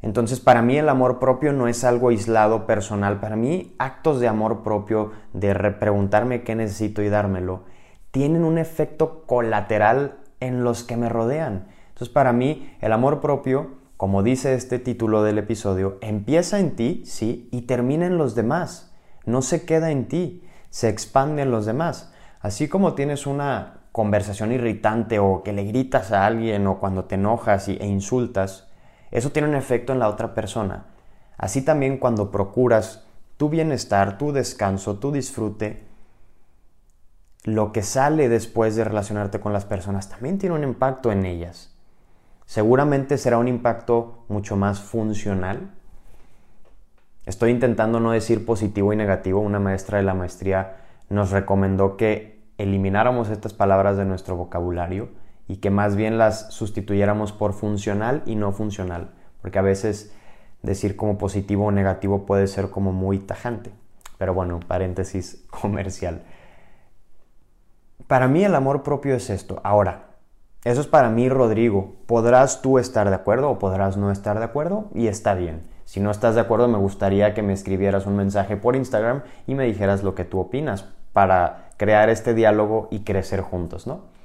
Entonces, 0.02 0.40
para 0.40 0.62
mí 0.62 0.78
el 0.78 0.88
amor 0.88 1.18
propio 1.18 1.52
no 1.52 1.68
es 1.68 1.84
algo 1.84 2.08
aislado, 2.08 2.66
personal. 2.66 3.20
Para 3.20 3.36
mí, 3.36 3.74
actos 3.78 4.20
de 4.20 4.28
amor 4.28 4.62
propio, 4.62 5.12
de 5.32 5.54
preguntarme 5.72 6.42
qué 6.42 6.54
necesito 6.54 7.02
y 7.02 7.08
dármelo, 7.08 7.64
tienen 8.10 8.44
un 8.44 8.58
efecto 8.58 9.24
colateral 9.26 10.18
en 10.40 10.64
los 10.64 10.84
que 10.84 10.96
me 10.96 11.08
rodean. 11.08 11.68
Entonces, 11.88 12.08
para 12.08 12.32
mí, 12.32 12.74
el 12.80 12.92
amor 12.92 13.20
propio 13.20 13.80
como 14.00 14.22
dice 14.22 14.54
este 14.54 14.78
título 14.78 15.22
del 15.22 15.36
episodio, 15.36 15.98
empieza 16.00 16.58
en 16.58 16.74
ti, 16.74 17.02
sí, 17.04 17.50
y 17.52 17.66
termina 17.66 18.06
en 18.06 18.16
los 18.16 18.34
demás. 18.34 18.94
No 19.26 19.42
se 19.42 19.66
queda 19.66 19.90
en 19.90 20.08
ti, 20.08 20.42
se 20.70 20.88
expande 20.88 21.42
en 21.42 21.50
los 21.50 21.66
demás. 21.66 22.10
Así 22.40 22.66
como 22.66 22.94
tienes 22.94 23.26
una 23.26 23.82
conversación 23.92 24.52
irritante 24.52 25.18
o 25.18 25.42
que 25.42 25.52
le 25.52 25.64
gritas 25.64 26.12
a 26.12 26.24
alguien 26.24 26.66
o 26.66 26.80
cuando 26.80 27.04
te 27.04 27.16
enojas 27.16 27.68
e 27.68 27.86
insultas, 27.86 28.69
eso 29.10 29.30
tiene 29.30 29.48
un 29.48 29.54
efecto 29.54 29.92
en 29.92 29.98
la 29.98 30.08
otra 30.08 30.34
persona. 30.34 30.86
Así 31.36 31.62
también 31.62 31.98
cuando 31.98 32.30
procuras 32.30 33.04
tu 33.36 33.48
bienestar, 33.48 34.18
tu 34.18 34.32
descanso, 34.32 34.98
tu 34.98 35.12
disfrute, 35.12 35.84
lo 37.44 37.72
que 37.72 37.82
sale 37.82 38.28
después 38.28 38.76
de 38.76 38.84
relacionarte 38.84 39.40
con 39.40 39.52
las 39.52 39.64
personas 39.64 40.08
también 40.08 40.38
tiene 40.38 40.54
un 40.54 40.64
impacto 40.64 41.10
en 41.10 41.24
ellas 41.24 41.70
seguramente 42.50 43.16
será 43.16 43.38
un 43.38 43.46
impacto 43.46 44.24
mucho 44.26 44.56
más 44.56 44.80
funcional. 44.80 45.70
Estoy 47.24 47.52
intentando 47.52 48.00
no 48.00 48.10
decir 48.10 48.44
positivo 48.44 48.92
y 48.92 48.96
negativo. 48.96 49.38
Una 49.38 49.60
maestra 49.60 49.98
de 49.98 50.02
la 50.02 50.14
maestría 50.14 50.78
nos 51.08 51.30
recomendó 51.30 51.96
que 51.96 52.42
elimináramos 52.58 53.28
estas 53.28 53.54
palabras 53.54 53.96
de 53.96 54.04
nuestro 54.04 54.34
vocabulario 54.34 55.10
y 55.50 55.56
que 55.56 55.70
más 55.70 55.96
bien 55.96 56.16
las 56.16 56.52
sustituyéramos 56.54 57.32
por 57.32 57.54
funcional 57.54 58.22
y 58.24 58.36
no 58.36 58.52
funcional, 58.52 59.10
porque 59.42 59.58
a 59.58 59.62
veces 59.62 60.14
decir 60.62 60.94
como 60.94 61.18
positivo 61.18 61.66
o 61.66 61.70
negativo 61.72 62.24
puede 62.24 62.46
ser 62.46 62.70
como 62.70 62.92
muy 62.92 63.18
tajante. 63.18 63.72
Pero 64.16 64.32
bueno, 64.32 64.60
paréntesis 64.64 65.44
comercial. 65.50 66.22
Para 68.06 68.28
mí 68.28 68.44
el 68.44 68.54
amor 68.54 68.84
propio 68.84 69.16
es 69.16 69.28
esto. 69.28 69.60
Ahora, 69.64 70.10
eso 70.62 70.80
es 70.80 70.86
para 70.86 71.10
mí, 71.10 71.28
Rodrigo. 71.28 71.96
Podrás 72.06 72.62
tú 72.62 72.78
estar 72.78 73.08
de 73.08 73.16
acuerdo 73.16 73.50
o 73.50 73.58
podrás 73.58 73.96
no 73.96 74.12
estar 74.12 74.38
de 74.38 74.44
acuerdo 74.44 74.88
y 74.94 75.08
está 75.08 75.34
bien. 75.34 75.62
Si 75.84 75.98
no 75.98 76.12
estás 76.12 76.36
de 76.36 76.42
acuerdo, 76.42 76.68
me 76.68 76.78
gustaría 76.78 77.34
que 77.34 77.42
me 77.42 77.54
escribieras 77.54 78.06
un 78.06 78.14
mensaje 78.14 78.56
por 78.56 78.76
Instagram 78.76 79.24
y 79.48 79.56
me 79.56 79.64
dijeras 79.64 80.04
lo 80.04 80.14
que 80.14 80.24
tú 80.24 80.38
opinas 80.38 80.86
para 81.12 81.70
crear 81.76 82.08
este 82.08 82.34
diálogo 82.34 82.86
y 82.92 83.00
crecer 83.00 83.40
juntos, 83.40 83.88
¿no? 83.88 84.19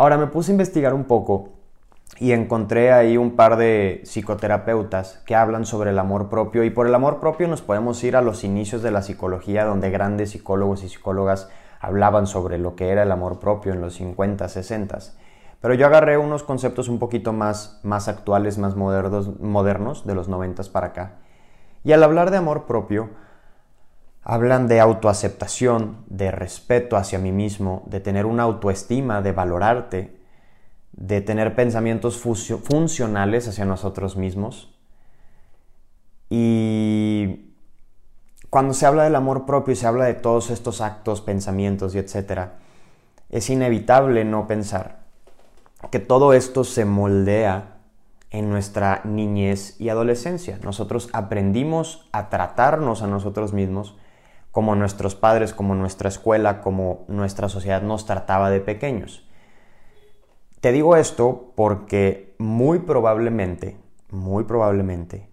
Ahora 0.00 0.16
me 0.16 0.28
puse 0.28 0.50
a 0.50 0.54
investigar 0.54 0.94
un 0.94 1.04
poco 1.04 1.50
y 2.18 2.32
encontré 2.32 2.90
ahí 2.90 3.18
un 3.18 3.36
par 3.36 3.58
de 3.58 4.00
psicoterapeutas 4.04 5.20
que 5.26 5.36
hablan 5.36 5.66
sobre 5.66 5.90
el 5.90 5.98
amor 5.98 6.30
propio 6.30 6.64
y 6.64 6.70
por 6.70 6.86
el 6.86 6.94
amor 6.94 7.20
propio 7.20 7.48
nos 7.48 7.60
podemos 7.60 8.02
ir 8.02 8.16
a 8.16 8.22
los 8.22 8.42
inicios 8.42 8.80
de 8.82 8.92
la 8.92 9.02
psicología 9.02 9.66
donde 9.66 9.90
grandes 9.90 10.30
psicólogos 10.30 10.84
y 10.84 10.88
psicólogas 10.88 11.50
hablaban 11.80 12.26
sobre 12.26 12.56
lo 12.56 12.76
que 12.76 12.88
era 12.88 13.02
el 13.02 13.12
amor 13.12 13.40
propio 13.40 13.74
en 13.74 13.82
los 13.82 13.92
50, 13.96 14.48
60 14.48 14.98
pero 15.60 15.74
yo 15.74 15.84
agarré 15.84 16.16
unos 16.16 16.44
conceptos 16.44 16.88
un 16.88 16.98
poquito 16.98 17.34
más, 17.34 17.78
más 17.82 18.08
actuales, 18.08 18.56
más 18.56 18.76
modernos, 18.76 19.38
modernos, 19.38 20.06
de 20.06 20.14
los 20.14 20.28
noventas 20.28 20.70
para 20.70 20.86
acá. 20.86 21.16
Y 21.84 21.92
al 21.92 22.02
hablar 22.02 22.30
de 22.30 22.38
amor 22.38 22.64
propio, 22.64 23.10
hablan 24.22 24.68
de 24.68 24.80
autoaceptación, 24.80 26.04
de 26.08 26.30
respeto 26.30 26.96
hacia 26.96 27.18
mí 27.18 27.32
mismo, 27.32 27.82
de 27.86 28.00
tener 28.00 28.26
una 28.26 28.42
autoestima, 28.44 29.22
de 29.22 29.32
valorarte, 29.32 30.16
de 30.92 31.20
tener 31.20 31.54
pensamientos 31.54 32.18
funcionales 32.18 33.48
hacia 33.48 33.64
nosotros 33.64 34.16
mismos. 34.16 34.74
Y 36.28 37.54
cuando 38.50 38.74
se 38.74 38.86
habla 38.86 39.04
del 39.04 39.16
amor 39.16 39.46
propio 39.46 39.72
y 39.72 39.76
se 39.76 39.86
habla 39.86 40.04
de 40.04 40.14
todos 40.14 40.50
estos 40.50 40.80
actos, 40.80 41.20
pensamientos 41.20 41.94
y 41.94 41.98
etcétera, 41.98 42.58
es 43.30 43.48
inevitable 43.48 44.24
no 44.24 44.46
pensar 44.46 45.00
que 45.90 45.98
todo 45.98 46.34
esto 46.34 46.64
se 46.64 46.84
moldea 46.84 47.78
en 48.30 48.50
nuestra 48.50 49.00
niñez 49.04 49.80
y 49.80 49.88
adolescencia. 49.88 50.58
Nosotros 50.62 51.08
aprendimos 51.12 52.08
a 52.12 52.28
tratarnos 52.28 53.02
a 53.02 53.06
nosotros 53.06 53.52
mismos 53.52 53.96
como 54.50 54.74
nuestros 54.74 55.14
padres, 55.14 55.52
como 55.52 55.74
nuestra 55.74 56.08
escuela, 56.08 56.60
como 56.60 57.04
nuestra 57.08 57.48
sociedad 57.48 57.82
nos 57.82 58.06
trataba 58.06 58.50
de 58.50 58.60
pequeños. 58.60 59.26
Te 60.60 60.72
digo 60.72 60.96
esto 60.96 61.52
porque 61.54 62.34
muy 62.38 62.80
probablemente, 62.80 63.76
muy 64.10 64.44
probablemente, 64.44 65.28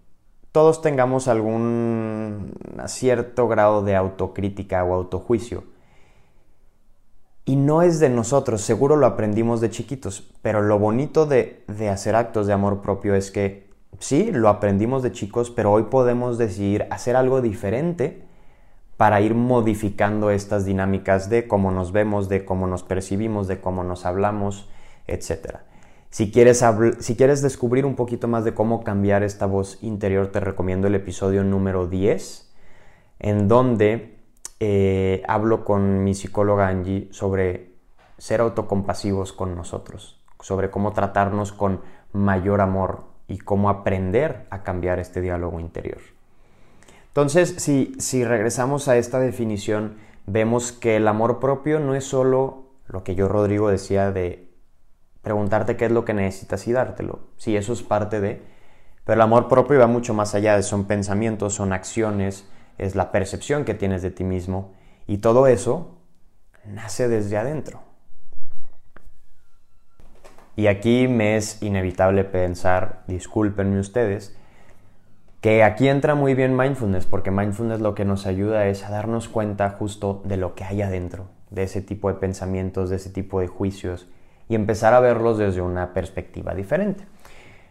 todos 0.52 0.80
tengamos 0.80 1.28
algún 1.28 2.54
cierto 2.86 3.48
grado 3.48 3.82
de 3.82 3.96
autocrítica 3.96 4.84
o 4.84 4.94
autojuicio 4.94 5.64
y 7.48 7.56
no 7.56 7.80
es 7.80 7.98
de 7.98 8.10
nosotros, 8.10 8.60
seguro 8.60 8.94
lo 8.94 9.06
aprendimos 9.06 9.62
de 9.62 9.70
chiquitos, 9.70 10.30
pero 10.42 10.60
lo 10.60 10.78
bonito 10.78 11.24
de, 11.24 11.64
hacer 11.90 12.14
actos 12.14 12.46
de 12.46 12.52
amor 12.52 12.82
propio 12.82 13.14
es 13.14 13.30
que 13.30 13.70
sí, 13.98 14.30
lo 14.32 14.50
aprendimos 14.50 15.02
de 15.02 15.12
chicos, 15.12 15.50
pero 15.50 15.72
hoy 15.72 15.84
podemos 15.84 16.36
decidir 16.36 16.86
hacer 16.90 17.16
algo 17.16 17.40
diferente 17.40 18.27
para 18.98 19.20
ir 19.20 19.34
modificando 19.34 20.32
estas 20.32 20.64
dinámicas 20.64 21.30
de 21.30 21.46
cómo 21.46 21.70
nos 21.70 21.92
vemos, 21.92 22.28
de 22.28 22.44
cómo 22.44 22.66
nos 22.66 22.82
percibimos, 22.82 23.46
de 23.46 23.60
cómo 23.60 23.84
nos 23.84 24.04
hablamos, 24.04 24.68
etc. 25.06 25.58
Si 26.10 26.32
quieres, 26.32 26.64
si 26.98 27.14
quieres 27.14 27.40
descubrir 27.40 27.86
un 27.86 27.94
poquito 27.94 28.26
más 28.26 28.44
de 28.44 28.54
cómo 28.54 28.82
cambiar 28.82 29.22
esta 29.22 29.46
voz 29.46 29.78
interior, 29.82 30.32
te 30.32 30.40
recomiendo 30.40 30.88
el 30.88 30.96
episodio 30.96 31.44
número 31.44 31.86
10, 31.86 32.52
en 33.20 33.46
donde 33.46 34.18
eh, 34.58 35.22
hablo 35.28 35.64
con 35.64 36.02
mi 36.02 36.14
psicóloga 36.14 36.66
Angie 36.66 37.06
sobre 37.12 37.76
ser 38.18 38.40
autocompasivos 38.40 39.32
con 39.32 39.54
nosotros, 39.54 40.20
sobre 40.40 40.70
cómo 40.72 40.92
tratarnos 40.92 41.52
con 41.52 41.82
mayor 42.12 42.60
amor 42.60 43.04
y 43.28 43.38
cómo 43.38 43.70
aprender 43.70 44.48
a 44.50 44.64
cambiar 44.64 44.98
este 44.98 45.20
diálogo 45.20 45.60
interior. 45.60 46.17
Entonces, 47.18 47.56
si, 47.98 48.24
regresamos 48.24 48.86
a 48.86 48.96
esta 48.96 49.18
definición, 49.18 49.96
vemos 50.26 50.70
que 50.70 50.94
el 50.94 51.08
amor 51.08 51.40
propio 51.40 51.80
no 51.80 51.96
es 51.96 52.04
solo 52.04 52.68
lo 52.86 53.02
que 53.02 53.16
yo, 53.16 53.26
Rodrigo, 53.26 53.70
decía 53.70 54.12
de 54.12 54.48
preguntarte 55.22 55.76
qué 55.76 55.86
es 55.86 55.90
lo 55.90 56.04
que 56.04 56.14
necesitas 56.14 56.68
y 56.68 56.72
dártelo. 56.72 57.18
Sí, 57.36 57.56
eso 57.56 57.72
es 57.72 57.82
parte 57.82 58.20
de... 58.20 58.40
Pero 59.02 59.14
el 59.16 59.20
amor 59.22 59.48
propio 59.48 59.80
va 59.80 59.88
mucho 59.88 60.14
más 60.14 60.36
allá 60.36 60.54
de 60.54 60.62
son 60.62 60.84
pensamientos, 60.84 61.54
son 61.54 61.72
acciones, 61.72 62.48
es 62.78 62.94
la 62.94 63.10
percepción 63.10 63.64
que 63.64 63.74
tienes 63.74 64.02
de 64.02 64.12
ti 64.12 64.22
mismo. 64.22 64.74
Y 65.08 65.18
todo 65.18 65.48
eso 65.48 65.98
nace 66.64 67.08
desde 67.08 67.36
adentro. 67.36 67.80
Y 70.54 70.68
aquí 70.68 71.08
me 71.08 71.36
es 71.36 71.60
inevitable 71.64 72.22
pensar, 72.22 73.02
discúlpenme 73.08 73.80
ustedes, 73.80 74.38
que 75.40 75.62
aquí 75.62 75.88
entra 75.88 76.16
muy 76.16 76.34
bien 76.34 76.56
mindfulness, 76.56 77.06
porque 77.06 77.30
mindfulness 77.30 77.80
lo 77.80 77.94
que 77.94 78.04
nos 78.04 78.26
ayuda 78.26 78.66
es 78.66 78.84
a 78.84 78.90
darnos 78.90 79.28
cuenta 79.28 79.70
justo 79.70 80.20
de 80.24 80.36
lo 80.36 80.54
que 80.54 80.64
hay 80.64 80.82
adentro, 80.82 81.26
de 81.50 81.62
ese 81.62 81.80
tipo 81.80 82.08
de 82.08 82.18
pensamientos, 82.18 82.90
de 82.90 82.96
ese 82.96 83.10
tipo 83.10 83.40
de 83.40 83.46
juicios, 83.46 84.08
y 84.48 84.56
empezar 84.56 84.94
a 84.94 85.00
verlos 85.00 85.38
desde 85.38 85.60
una 85.60 85.94
perspectiva 85.94 86.54
diferente. 86.54 87.04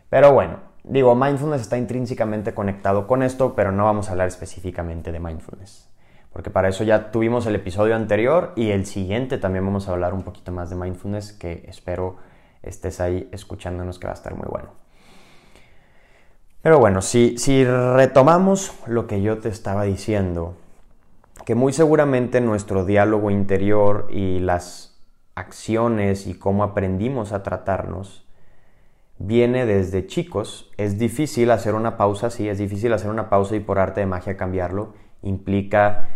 Pero 0.09 0.31
bueno, 0.31 0.59
digo, 0.85 1.13
mindfulness 1.13 1.61
está 1.61 1.77
intrínsecamente 1.77 2.53
conectado 2.53 3.05
con 3.05 3.21
esto, 3.21 3.53
pero 3.53 3.73
no 3.73 3.83
vamos 3.83 4.07
a 4.07 4.11
hablar 4.11 4.29
específicamente 4.29 5.11
de 5.11 5.19
mindfulness, 5.19 5.89
porque 6.31 6.49
para 6.49 6.69
eso 6.69 6.85
ya 6.85 7.11
tuvimos 7.11 7.47
el 7.47 7.55
episodio 7.55 7.97
anterior 7.97 8.53
y 8.55 8.69
el 8.71 8.85
siguiente 8.85 9.37
también 9.37 9.65
vamos 9.65 9.89
a 9.89 9.91
hablar 9.91 10.13
un 10.13 10.23
poquito 10.23 10.53
más 10.53 10.69
de 10.69 10.77
mindfulness, 10.77 11.33
que 11.33 11.65
espero 11.67 12.15
estés 12.63 13.01
ahí 13.01 13.27
escuchándonos, 13.33 13.99
que 13.99 14.07
va 14.07 14.13
a 14.13 14.15
estar 14.15 14.35
muy 14.35 14.47
bueno. 14.49 14.86
Pero 16.61 16.79
bueno, 16.79 17.01
si, 17.01 17.37
si 17.37 17.63
retomamos 17.63 18.73
lo 18.87 19.07
que 19.07 19.21
yo 19.21 19.39
te 19.39 19.49
estaba 19.49 19.83
diciendo, 19.83 20.55
que 21.45 21.55
muy 21.55 21.71
seguramente 21.71 22.41
nuestro 22.41 22.83
diálogo 22.83 23.31
interior 23.31 24.07
y 24.09 24.39
las 24.39 24.99
acciones 25.35 26.27
y 26.27 26.33
cómo 26.33 26.63
aprendimos 26.63 27.31
a 27.31 27.43
tratarnos 27.43 28.27
viene 29.19 29.65
desde 29.65 30.05
chicos. 30.07 30.71
Es 30.77 30.97
difícil 30.97 31.51
hacer 31.51 31.75
una 31.75 31.97
pausa, 31.97 32.29
sí, 32.29 32.47
es 32.49 32.57
difícil 32.57 32.93
hacer 32.93 33.09
una 33.09 33.29
pausa 33.29 33.55
y 33.55 33.59
por 33.59 33.79
arte 33.79 34.01
de 34.01 34.05
magia 34.05 34.37
cambiarlo. 34.37 34.93
Implica 35.21 36.09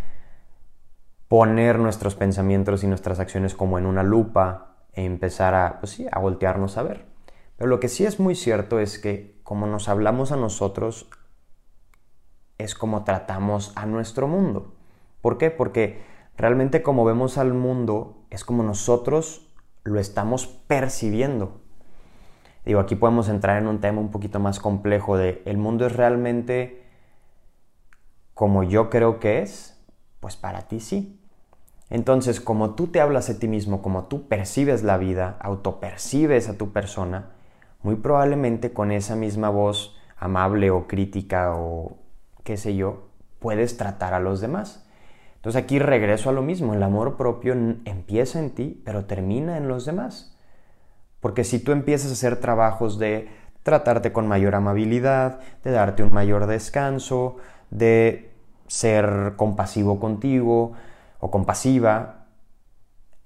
poner 1.28 1.80
nuestros 1.80 2.16
pensamientos 2.16 2.84
y 2.84 2.88
nuestras 2.88 3.20
acciones 3.20 3.56
como 3.56 3.80
en 3.80 3.86
una 3.86 4.04
lupa 4.04 4.76
e 4.94 5.06
empezar 5.06 5.56
a, 5.56 5.80
pues 5.80 5.94
sí, 5.94 6.08
a 6.12 6.20
voltearnos 6.20 6.78
a 6.78 6.84
ver. 6.84 7.11
Pero 7.62 7.70
lo 7.70 7.80
que 7.80 7.90
sí 7.90 8.06
es 8.06 8.20
muy 8.20 8.34
cierto 8.34 8.80
es 8.80 8.98
que 8.98 9.40
como 9.44 9.68
nos 9.68 9.88
hablamos 9.88 10.32
a 10.32 10.36
nosotros, 10.36 11.08
es 12.58 12.74
como 12.74 13.04
tratamos 13.04 13.72
a 13.76 13.86
nuestro 13.86 14.28
mundo. 14.28 14.74
¿Por 15.22 15.38
qué? 15.38 15.52
Porque 15.52 16.02
realmente 16.36 16.82
como 16.82 17.06
vemos 17.06 17.38
al 17.38 17.54
mundo, 17.54 18.26
es 18.32 18.44
como 18.44 18.64
nosotros 18.64 19.48
lo 19.84 20.00
estamos 20.00 20.48
percibiendo. 20.48 21.62
Digo, 22.66 22.80
aquí 22.80 22.96
podemos 22.96 23.30
entrar 23.30 23.62
en 23.62 23.68
un 23.68 23.80
tema 23.80 24.02
un 24.02 24.10
poquito 24.10 24.40
más 24.40 24.60
complejo 24.60 25.16
de 25.16 25.44
el 25.46 25.60
mundo 25.60 25.86
es 25.86 25.96
realmente 25.96 26.84
como 28.34 28.64
yo 28.64 28.90
creo 28.90 29.20
que 29.20 29.44
es, 29.44 29.80
pues 30.20 30.36
para 30.36 30.64
ti 30.64 30.80
sí. 30.80 31.22
Entonces, 31.92 32.42
como 32.42 32.74
tú 32.74 32.88
te 32.88 33.02
hablas 33.02 33.30
a 33.30 33.38
ti 33.38 33.48
mismo, 33.48 33.84
como 33.84 34.06
tú 34.06 34.28
percibes 34.28 34.82
la 34.82 34.98
vida, 34.98 35.38
autopercibes 35.42 36.50
a 36.50 36.58
tu 36.58 36.72
persona, 36.72 37.36
muy 37.84 37.96
probablemente 37.96 38.74
con 38.74 38.92
esa 38.92 39.16
misma 39.16 39.50
voz 39.50 39.96
amable 40.18 40.70
o 40.72 40.88
crítica 40.88 41.56
o 41.56 41.98
qué 42.44 42.58
sé 42.58 42.76
yo, 42.76 43.10
puedes 43.40 43.78
tratar 43.78 44.14
a 44.14 44.20
los 44.20 44.40
demás. 44.42 44.88
Entonces 45.36 45.64
aquí 45.64 45.80
regreso 45.80 46.30
a 46.30 46.34
lo 46.34 46.44
mismo, 46.44 46.74
el 46.74 46.84
amor 46.84 47.18
propio 47.18 47.54
empieza 47.54 48.40
en 48.40 48.52
ti, 48.52 48.82
pero 48.86 49.06
termina 49.06 49.58
en 49.58 49.68
los 49.68 49.86
demás. 49.86 50.38
Porque 51.20 51.44
si 51.44 51.60
tú 51.60 51.72
empiezas 51.72 52.12
a 52.12 52.14
hacer 52.14 52.40
trabajos 52.40 53.00
de 53.00 53.30
tratarte 53.64 54.12
con 54.12 54.28
mayor 54.28 54.54
amabilidad, 54.54 55.40
de 55.64 55.72
darte 55.72 56.04
un 56.04 56.14
mayor 56.14 56.46
descanso, 56.46 57.38
de 57.72 58.32
ser 58.68 59.34
compasivo 59.36 60.00
contigo 60.00 60.74
o 61.20 61.32
compasiva, 61.32 62.26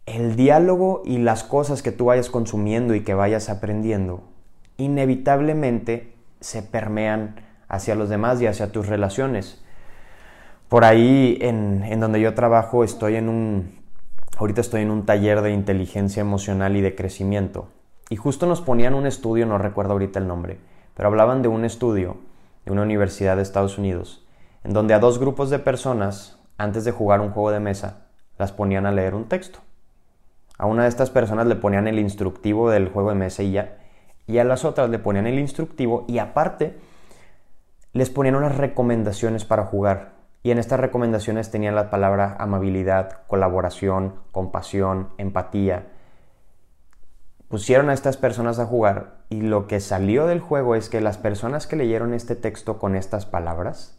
el 0.06 0.36
diálogo 0.36 1.02
y 1.04 1.18
las 1.18 1.44
cosas 1.44 1.82
que 1.82 1.92
tú 1.92 2.06
vayas 2.06 2.30
consumiendo 2.30 2.96
y 2.96 3.04
que 3.04 3.14
vayas 3.14 3.50
aprendiendo 3.50 4.35
inevitablemente 4.78 6.14
se 6.40 6.62
permean 6.62 7.42
hacia 7.68 7.96
los 7.96 8.10
demás 8.10 8.42
y 8.42 8.48
hacia 8.48 8.72
tus 8.72 8.88
relaciones. 8.88 9.64
Por 10.70 10.84
ahí, 10.84 11.38
en, 11.42 12.00
donde 12.00 12.20
yo 12.20 12.34
trabajo, 12.34 12.84
estoy 12.84 13.16
en 13.16 13.30
un, 13.30 13.80
ahorita 14.38 14.62
estoy 14.62 14.82
en 14.82 14.92
un 14.92 15.06
taller 15.06 15.42
de 15.42 15.52
inteligencia 15.52 16.22
emocional 16.22 16.76
y 16.76 16.82
de 16.82 16.96
crecimiento. 16.96 17.70
Y 18.10 18.16
justo 18.16 18.46
nos 18.46 18.62
ponían 18.62 18.94
un 18.94 19.06
estudio, 19.06 19.46
no 19.46 19.58
recuerdo 19.58 19.94
ahorita 19.94 20.20
el 20.20 20.28
nombre, 20.28 20.60
pero 20.96 21.10
hablaban 21.10 21.42
de 21.42 21.48
un 21.48 21.66
estudio 21.66 22.18
de 22.66 22.72
una 22.72 22.82
universidad 22.82 23.36
de 23.36 23.44
Estados 23.44 23.78
Unidos, 23.78 24.28
en 24.64 24.74
donde 24.74 24.94
a 24.94 25.00
dos 25.00 25.20
grupos 25.20 25.50
de 25.50 25.60
personas, 25.60 26.40
antes 26.58 26.84
de 26.84 26.92
jugar 26.92 27.22
un 27.22 27.32
juego 27.32 27.52
de 27.52 27.60
mesa, 27.60 28.08
las 28.38 28.52
ponían 28.52 28.86
a 28.86 28.92
leer 28.92 29.16
un 29.16 29.26
texto. 29.26 29.60
A 30.58 30.66
una 30.66 30.84
de 30.84 30.90
estas 30.90 31.10
personas 31.10 31.48
le 31.48 31.56
ponían 31.56 31.88
el 31.88 32.00
instructivo 32.00 32.70
del 32.70 32.90
juego 32.90 33.10
de 33.10 33.16
mesa 33.16 33.44
y 33.44 33.52
ya, 33.52 33.78
y 34.28 34.38
a 34.40 34.44
las 34.44 34.66
otras 34.66 34.90
le 34.90 35.00
ponían 35.00 35.28
el 35.28 35.40
instructivo 35.40 36.06
y 36.08 36.20
aparte 36.20 36.78
les 37.94 38.10
ponían 38.10 38.36
unas 38.36 38.58
recomendaciones 38.58 39.46
para 39.46 39.66
jugar. 39.66 40.14
Y 40.44 40.52
en 40.52 40.60
estas 40.60 40.80
recomendaciones 40.80 41.50
tenían 41.50 41.76
la 41.76 41.90
palabra 41.90 42.36
amabilidad, 42.40 43.22
colaboración, 43.28 44.16
compasión, 44.32 45.10
empatía. 45.18 45.88
Pusieron 47.48 47.90
a 47.90 47.94
estas 47.94 48.18
personas 48.18 48.60
a 48.60 48.66
jugar 48.66 49.24
y 49.30 49.42
lo 49.42 49.66
que 49.68 49.80
salió 49.80 50.28
del 50.28 50.40
juego 50.40 50.76
es 50.76 50.90
que 50.90 51.02
las 51.02 51.18
personas 51.18 51.68
que 51.68 51.76
leyeron 51.76 52.14
este 52.14 52.36
texto 52.36 52.80
con 52.80 52.96
estas 52.96 53.26
palabras 53.26 53.98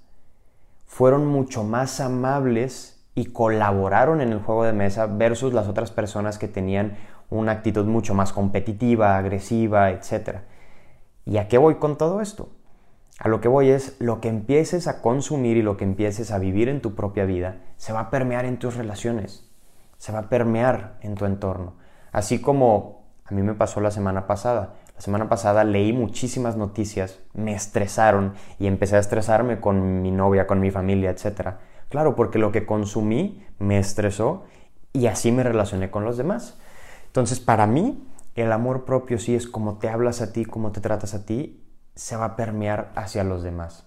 fueron 0.84 1.26
mucho 1.26 1.64
más 1.64 2.00
amables 2.00 3.04
y 3.14 3.26
colaboraron 3.26 4.20
en 4.20 4.30
el 4.30 4.40
juego 4.40 4.64
de 4.64 4.72
mesa 4.72 5.06
versus 5.06 5.54
las 5.54 5.68
otras 5.68 5.90
personas 5.90 6.38
que 6.38 6.48
tenían 6.48 6.98
una 7.30 7.52
actitud 7.52 7.84
mucho 7.86 8.14
más 8.14 8.32
competitiva, 8.32 9.16
agresiva, 9.16 9.90
etc. 9.90 10.40
¿Y 11.24 11.38
a 11.38 11.48
qué 11.48 11.58
voy 11.58 11.76
con 11.76 11.98
todo 11.98 12.20
esto? 12.20 12.50
A 13.18 13.28
lo 13.28 13.40
que 13.40 13.48
voy 13.48 13.70
es 13.70 13.96
lo 13.98 14.20
que 14.20 14.28
empieces 14.28 14.88
a 14.88 15.00
consumir 15.00 15.56
y 15.56 15.62
lo 15.62 15.76
que 15.76 15.84
empieces 15.84 16.30
a 16.30 16.38
vivir 16.38 16.68
en 16.68 16.82
tu 16.82 16.94
propia 16.94 17.24
vida 17.24 17.62
se 17.76 17.92
va 17.92 18.00
a 18.00 18.10
permear 18.10 18.44
en 18.44 18.58
tus 18.58 18.76
relaciones, 18.76 19.50
se 19.96 20.12
va 20.12 20.20
a 20.20 20.28
permear 20.28 20.98
en 21.00 21.14
tu 21.14 21.24
entorno. 21.24 21.74
Así 22.12 22.40
como 22.40 23.06
a 23.24 23.34
mí 23.34 23.42
me 23.42 23.54
pasó 23.54 23.80
la 23.80 23.90
semana 23.90 24.26
pasada. 24.26 24.74
La 24.94 25.00
semana 25.00 25.28
pasada 25.28 25.64
leí 25.64 25.92
muchísimas 25.92 26.56
noticias, 26.56 27.18
me 27.34 27.54
estresaron 27.54 28.34
y 28.58 28.66
empecé 28.66 28.96
a 28.96 29.00
estresarme 29.00 29.60
con 29.60 30.00
mi 30.00 30.10
novia, 30.10 30.46
con 30.46 30.60
mi 30.60 30.70
familia, 30.70 31.10
etc. 31.10 31.56
Claro, 31.88 32.14
porque 32.14 32.38
lo 32.38 32.52
que 32.52 32.64
consumí 32.64 33.44
me 33.58 33.78
estresó 33.78 34.44
y 34.92 35.06
así 35.06 35.32
me 35.32 35.42
relacioné 35.42 35.90
con 35.90 36.04
los 36.04 36.16
demás. 36.16 36.58
Entonces, 37.16 37.40
para 37.40 37.66
mí, 37.66 38.06
el 38.34 38.52
amor 38.52 38.84
propio 38.84 39.18
sí 39.18 39.34
es 39.34 39.46
como 39.46 39.78
te 39.78 39.88
hablas 39.88 40.20
a 40.20 40.34
ti, 40.34 40.44
como 40.44 40.70
te 40.70 40.82
tratas 40.82 41.14
a 41.14 41.24
ti, 41.24 41.66
se 41.94 42.14
va 42.14 42.26
a 42.26 42.36
permear 42.36 42.92
hacia 42.94 43.24
los 43.24 43.42
demás. 43.42 43.86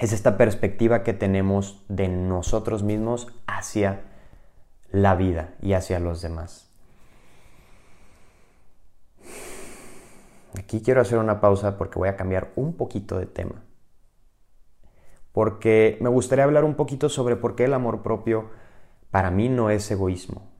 Es 0.00 0.12
esta 0.12 0.36
perspectiva 0.36 1.04
que 1.04 1.12
tenemos 1.12 1.84
de 1.88 2.08
nosotros 2.08 2.82
mismos 2.82 3.28
hacia 3.46 4.00
la 4.90 5.14
vida 5.14 5.54
y 5.62 5.74
hacia 5.74 6.00
los 6.00 6.20
demás. 6.20 6.68
Aquí 10.58 10.82
quiero 10.82 11.00
hacer 11.00 11.18
una 11.18 11.40
pausa 11.40 11.78
porque 11.78 12.00
voy 12.00 12.08
a 12.08 12.16
cambiar 12.16 12.50
un 12.56 12.76
poquito 12.76 13.20
de 13.20 13.26
tema. 13.26 13.62
Porque 15.30 15.96
me 16.00 16.08
gustaría 16.08 16.42
hablar 16.42 16.64
un 16.64 16.74
poquito 16.74 17.08
sobre 17.08 17.36
por 17.36 17.54
qué 17.54 17.66
el 17.66 17.74
amor 17.74 18.02
propio 18.02 18.50
para 19.12 19.30
mí 19.30 19.48
no 19.48 19.70
es 19.70 19.88
egoísmo 19.92 20.57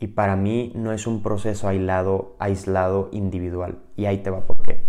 y 0.00 0.08
para 0.08 0.34
mí 0.34 0.72
no 0.74 0.92
es 0.92 1.06
un 1.06 1.22
proceso 1.22 1.68
aislado, 1.68 2.34
aislado 2.38 3.10
individual. 3.12 3.78
Y 3.96 4.06
ahí 4.06 4.18
te 4.18 4.30
va 4.30 4.40
por 4.40 4.62
qué. 4.62 4.82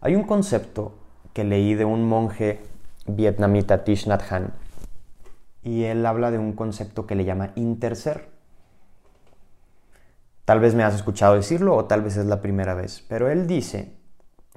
Hay 0.00 0.16
un 0.16 0.24
concepto 0.24 0.94
que 1.34 1.44
leí 1.44 1.74
de 1.74 1.84
un 1.84 2.08
monje 2.08 2.62
vietnamita 3.06 3.84
Thich 3.84 4.06
Nhat 4.06 4.22
Hanh 4.32 4.52
y 5.62 5.84
él 5.84 6.04
habla 6.06 6.30
de 6.30 6.38
un 6.38 6.54
concepto 6.54 7.06
que 7.06 7.14
le 7.14 7.26
llama 7.26 7.52
interser. 7.54 8.30
Tal 10.46 10.60
vez 10.60 10.74
me 10.74 10.82
has 10.82 10.94
escuchado 10.94 11.34
decirlo 11.34 11.76
o 11.76 11.84
tal 11.84 12.02
vez 12.02 12.16
es 12.16 12.24
la 12.24 12.40
primera 12.40 12.72
vez, 12.72 13.04
pero 13.06 13.28
él 13.28 13.46
dice 13.46 13.94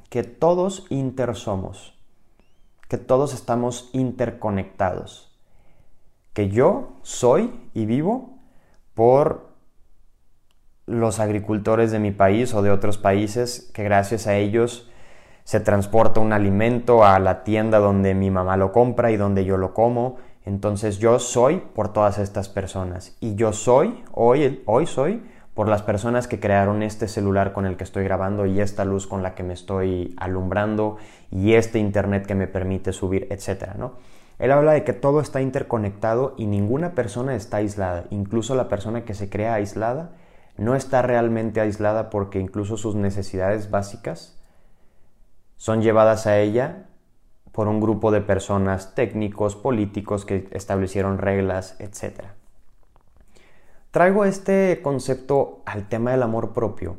que 0.10 0.24
todos 0.24 0.86
intersomos, 0.90 2.00
que 2.88 2.98
todos 2.98 3.34
estamos 3.34 3.90
interconectados, 3.92 5.38
que 6.32 6.50
yo 6.50 6.94
soy 7.02 7.70
y 7.74 7.86
vivo 7.86 8.33
por 8.94 9.54
los 10.86 11.20
agricultores 11.20 11.92
de 11.92 12.00
mi 12.00 12.12
país 12.12 12.54
o 12.54 12.62
de 12.62 12.72
otros 12.72 12.98
países 12.98 13.72
que 13.74 13.84
gracias 13.84 14.28
a 14.28 14.36
ellos 14.36 14.90
se 15.44 15.60
transporta 15.60 16.20
un 16.20 16.34
alimento 16.34 17.04
a 17.04 17.20
la 17.20 17.44
tienda 17.44 17.80
donde 17.80 18.14
mi 18.14 18.32
mamá 18.32 18.58
lo 18.58 18.72
compra 18.72 19.12
y 19.12 19.18
donde 19.18 19.46
yo 19.46 19.58
lo 19.58 19.74
como. 19.74 20.18
Entonces 20.46 21.00
yo 21.00 21.20
soy 21.20 21.58
por 21.74 21.94
todas 21.94 22.18
estas 22.18 22.50
personas. 22.50 23.16
Y 23.20 23.36
yo 23.36 23.54
soy, 23.54 24.04
hoy, 24.12 24.62
hoy 24.66 24.86
soy, 24.88 25.24
por 25.54 25.70
las 25.70 25.84
personas 25.84 26.28
que 26.28 26.40
crearon 26.40 26.82
este 26.82 27.08
celular 27.08 27.54
con 27.54 27.66
el 27.66 27.78
que 27.78 27.84
estoy 27.84 28.04
grabando 28.04 28.46
y 28.46 28.60
esta 28.60 28.86
luz 28.86 29.06
con 29.06 29.22
la 29.22 29.36
que 29.36 29.44
me 29.44 29.54
estoy 29.54 30.16
alumbrando 30.18 30.98
y 31.32 31.54
este 31.54 31.80
internet 31.80 32.26
que 32.26 32.36
me 32.36 32.48
permite 32.48 32.92
subir, 32.92 33.28
etcétera, 33.30 33.76
¿no? 33.78 33.94
Él 34.44 34.52
habla 34.52 34.74
de 34.74 34.84
que 34.84 34.92
todo 34.92 35.22
está 35.22 35.40
interconectado 35.40 36.34
y 36.36 36.48
ninguna 36.48 36.96
persona 36.96 37.34
está 37.34 37.58
aislada. 37.58 38.08
Incluso 38.10 38.56
la 38.56 38.68
persona 38.68 39.06
que 39.06 39.14
se 39.14 39.30
crea 39.30 39.54
aislada 39.54 40.18
no 40.58 40.76
está 40.76 41.02
realmente 41.02 41.62
aislada 41.62 42.10
porque 42.10 42.42
incluso 42.42 42.76
sus 42.76 42.94
necesidades 42.94 43.72
básicas 43.72 44.38
son 45.56 45.82
llevadas 45.82 46.28
a 46.28 46.40
ella 46.40 46.88
por 47.54 47.70
un 47.70 47.80
grupo 47.80 48.12
de 48.12 48.20
personas 48.20 48.96
técnicos, 48.96 49.56
políticos 49.56 50.26
que 50.26 50.50
establecieron 50.52 51.20
reglas, 51.20 51.78
etc. 51.80 52.26
Traigo 53.92 54.26
este 54.26 54.82
concepto 54.84 55.62
al 55.66 55.88
tema 55.88 56.12
del 56.12 56.22
amor 56.22 56.52
propio, 56.52 56.98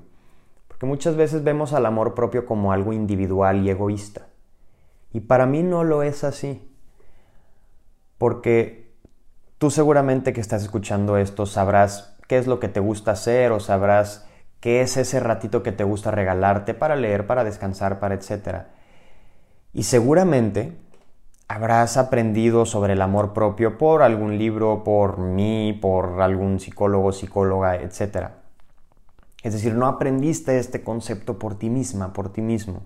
porque 0.66 0.86
muchas 0.86 1.14
veces 1.14 1.44
vemos 1.44 1.74
al 1.74 1.84
amor 1.84 2.14
propio 2.14 2.46
como 2.46 2.72
algo 2.72 2.94
individual 2.94 3.66
y 3.66 3.68
egoísta. 3.68 4.28
Y 5.12 5.20
para 5.20 5.44
mí 5.44 5.62
no 5.62 5.84
lo 5.84 6.02
es 6.02 6.24
así, 6.24 6.70
porque 8.18 8.94
tú 9.58 9.70
seguramente 9.70 10.32
que 10.32 10.40
estás 10.40 10.62
escuchando 10.62 11.16
esto 11.16 11.46
sabrás 11.46 12.16
qué 12.28 12.38
es 12.38 12.46
lo 12.46 12.60
que 12.60 12.68
te 12.68 12.80
gusta 12.80 13.12
hacer 13.12 13.52
o 13.52 13.60
sabrás 13.60 14.26
qué 14.60 14.80
es 14.80 14.96
ese 14.96 15.20
ratito 15.20 15.62
que 15.62 15.72
te 15.72 15.84
gusta 15.84 16.10
regalarte 16.10 16.74
para 16.74 16.96
leer, 16.96 17.26
para 17.26 17.44
descansar, 17.44 18.00
para 18.00 18.14
etcétera. 18.14 18.68
Y 19.72 19.82
seguramente 19.82 20.76
habrás 21.48 21.96
aprendido 21.96 22.64
sobre 22.64 22.94
el 22.94 23.02
amor 23.02 23.32
propio 23.32 23.76
por 23.76 24.02
algún 24.02 24.38
libro, 24.38 24.82
por 24.84 25.18
mí, 25.18 25.78
por 25.80 26.22
algún 26.22 26.60
psicólogo, 26.60 27.12
psicóloga, 27.12 27.76
etc. 27.76 28.30
Es 29.42 29.52
decir, 29.52 29.74
no 29.74 29.86
aprendiste 29.86 30.58
este 30.58 30.82
concepto 30.82 31.38
por 31.38 31.58
ti 31.58 31.68
misma, 31.68 32.12
por 32.12 32.32
ti 32.32 32.40
mismo. 32.40 32.82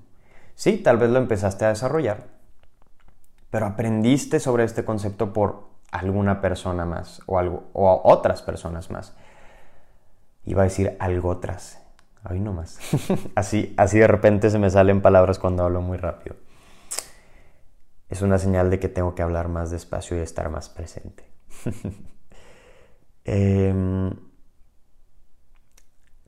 Sí, 0.55 0.79
tal 0.79 0.97
vez 0.97 1.11
lo 1.11 1.19
empezaste 1.19 1.65
a 1.65 1.69
desarrollar, 1.69 2.27
pero 3.51 3.67
aprendiste 3.67 4.41
sobre 4.41 4.65
este 4.65 4.85
concepto 4.85 5.33
por 5.33 5.69
alguna 5.91 6.41
persona 6.41 6.85
más 6.85 7.23
o, 7.27 7.39
algo, 7.39 7.65
o 7.73 8.01
otras 8.05 8.43
personas 8.43 8.91
más. 8.91 9.15
Iba 10.45 10.63
a 10.63 10.65
decir 10.65 10.97
algo 10.99 11.31
otras. 11.31 11.81
Ay, 12.25 12.41
no 12.41 12.53
más. 12.53 12.79
así, 13.35 13.75
así 13.77 13.99
de 13.99 14.07
repente 14.07 14.51
se 14.51 14.59
me 14.59 14.71
salen 14.71 15.01
palabras 15.01 15.39
cuando 15.39 15.65
hablo 15.65 15.81
muy 15.81 15.97
rápido 15.97 16.37
es 18.09 18.23
una 18.23 18.39
señal 18.39 18.71
de 18.71 18.79
que 18.79 18.89
tengo 18.89 19.15
que 19.15 19.23
hablar 19.23 19.49
más 19.49 19.71
despacio 19.71 20.17
y 20.17 20.21
estar 20.21 20.49
más 20.51 20.69
presente. 20.69 21.25
Em, 23.31 24.11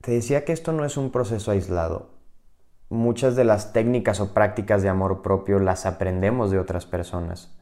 te 0.02 0.10
decía 0.10 0.44
que 0.44 0.52
esto 0.52 0.72
no 0.72 0.84
es 0.84 0.98
un 0.98 1.10
proceso 1.10 1.50
aislado. 1.50 2.10
Muchas 2.92 3.36
de 3.36 3.44
las 3.44 3.72
técnicas 3.72 4.18
o 4.18 4.34
prácticas 4.34 4.82
de 4.82 4.88
amor 4.88 5.22
propio 5.22 5.60
las 5.60 5.86
aprendemos 5.86 6.50
de 6.50 6.58
otras 6.58 6.86
personas. 6.86 7.56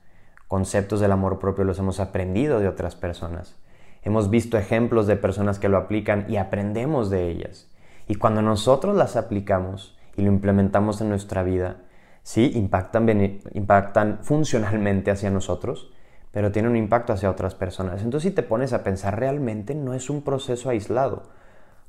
Conceptos 0.49 1.01
del 1.01 1.12
amor 1.12 1.38
propio 1.38 1.64
los 1.64 1.79
hemos 1.79 2.01
aprendido 2.01 2.61
de 2.61 2.67
otras 2.67 2.97
personas. 2.97 3.55
Hemos 4.03 4.31
visto 4.31 4.57
ejemplos 4.57 5.07
de 5.07 5.17
personas 5.17 5.59
que 5.59 5.69
lo 5.69 5.77
aplican 5.77 6.25
y 6.31 6.38
aprendemos 6.38 7.11
de 7.11 7.29
ellas. 7.29 7.69
Y 8.07 8.14
cuando 8.14 8.41
nosotros 8.41 8.97
las 8.97 9.17
aplicamos 9.17 9.99
y 10.17 10.23
lo 10.23 10.29
implementamos 10.29 11.03
en 11.03 11.11
nuestra 11.11 11.43
vida, 11.43 11.77
sí, 12.23 12.51
impactan, 12.55 13.07
impactan 13.53 14.21
funcionalmente 14.23 15.11
hacia 15.11 15.29
nosotros, 15.29 15.93
pero 16.33 16.53
tienen 16.53 16.71
un 16.71 16.79
impacto 16.79 17.12
hacia 17.12 17.31
otras 17.31 17.55
personas. 17.55 18.03
Entonces 18.03 18.31
si 18.31 18.35
te 18.35 18.43
pones 18.43 18.73
a 18.73 18.83
pensar 18.83 19.21
realmente 19.21 19.75
no 19.75 19.93
es 19.93 20.09
un 20.09 20.23
proceso 20.23 20.71
aislado, 20.71 21.25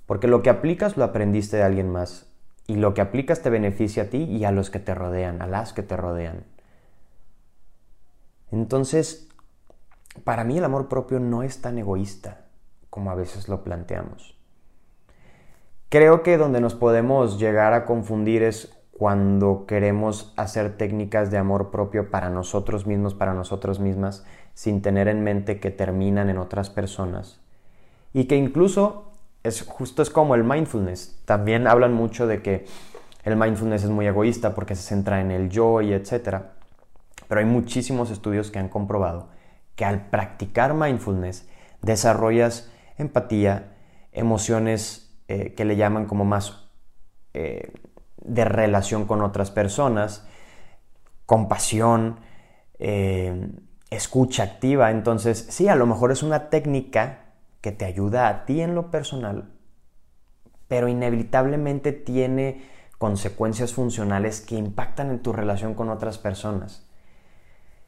porque 0.08 0.28
lo 0.28 0.42
que 0.42 0.50
aplicas 0.50 0.98
lo 0.98 1.06
aprendiste 1.06 1.56
de 1.56 1.64
alguien 1.64 1.90
más 1.90 2.30
y 2.70 2.76
lo 2.76 2.94
que 2.94 3.02
aplicas 3.02 3.42
te 3.42 3.50
beneficia 3.50 4.04
a 4.04 4.06
ti 4.10 4.24
y 4.26 4.46
a 4.46 4.52
los 4.52 4.70
que 4.70 4.78
te 4.78 4.94
rodean, 4.94 5.42
a 5.42 5.48
las 5.48 5.74
que 5.74 5.82
te 5.82 5.98
rodean. 5.98 6.44
Entonces, 8.52 9.28
para 10.24 10.44
mí 10.44 10.60
el 10.60 10.64
amor 10.64 10.88
propio 10.88 11.20
no 11.20 11.42
es 11.42 11.62
tan 11.62 11.80
egoísta 11.80 12.46
como 12.92 13.10
a 13.10 13.16
veces 13.16 13.50
lo 13.50 13.64
planteamos. 13.64 14.38
Creo 15.90 16.22
que 16.22 16.38
donde 16.38 16.62
nos 16.62 16.76
podemos 16.76 17.40
llegar 17.40 17.74
a 17.74 17.88
confundir 17.88 18.44
es 18.44 18.78
cuando 18.92 19.66
queremos 19.66 20.32
hacer 20.38 20.78
técnicas 20.78 21.32
de 21.32 21.40
amor 21.40 21.72
propio 21.72 22.12
para 22.12 22.30
nosotros 22.30 22.86
mismos, 22.86 23.16
para 23.16 23.34
nosotros 23.34 23.80
mismas, 23.80 24.28
sin 24.54 24.84
tener 24.84 25.08
en 25.08 25.24
mente 25.24 25.60
que 25.60 25.72
terminan 25.72 26.30
en 26.30 26.38
otras 26.38 26.70
personas. 26.70 27.42
Y 28.14 28.26
que 28.26 28.36
incluso 28.36 29.09
es 29.44 29.62
justo 29.62 30.02
es 30.02 30.10
como 30.10 30.36
el 30.36 30.44
mindfulness. 30.44 31.22
También 31.26 31.68
hablan 31.68 31.94
mucho 31.94 32.28
de 32.28 32.42
que 32.42 32.66
el 33.24 33.36
mindfulness 33.36 33.84
es 33.84 33.90
muy 33.90 34.08
egoísta 34.08 34.56
porque 34.56 34.76
se 34.76 34.84
centra 34.84 35.22
en 35.22 35.32
el 35.32 35.50
yo 35.50 35.82
y 35.82 35.94
etcétera. 35.94 36.54
Pero 37.28 37.40
hay 37.40 37.46
muchísimos 37.46 38.12
estudios 38.12 38.52
que 38.52 38.60
han 38.60 38.70
comprobado 38.70 39.30
que 39.76 39.86
al 39.86 40.10
practicar 40.10 40.74
mindfulness 40.74 41.48
desarrollas 41.82 42.70
empatía, 42.98 43.78
emociones 44.12 45.18
eh, 45.30 45.54
que 45.54 45.64
le 45.64 45.78
llaman 45.78 46.06
como 46.06 46.26
más 46.26 46.70
eh, 47.34 47.72
de 48.18 48.44
relación 48.44 49.06
con 49.06 49.22
otras 49.22 49.52
personas, 49.52 50.28
compasión, 51.26 52.20
eh, 52.78 53.52
escucha 53.90 54.44
activa. 54.44 54.92
Entonces, 54.92 55.46
sí, 55.50 55.70
a 55.70 55.76
lo 55.76 55.86
mejor 55.86 56.12
es 56.12 56.24
una 56.24 56.50
técnica 56.50 57.29
que 57.62 57.72
te 57.72 57.86
ayuda 57.86 58.28
a 58.28 58.46
ti 58.46 58.62
en 58.62 58.76
lo 58.76 58.92
personal, 58.92 59.52
pero 60.68 60.88
inevitablemente 60.88 61.92
tiene 61.92 62.64
consecuencias 62.98 63.74
funcionales 63.74 64.42
que 64.42 64.56
impactan 64.56 65.10
en 65.10 65.20
tu 65.20 65.34
relación 65.34 65.74
con 65.74 65.90
otras 65.90 66.18
personas. 66.18 66.86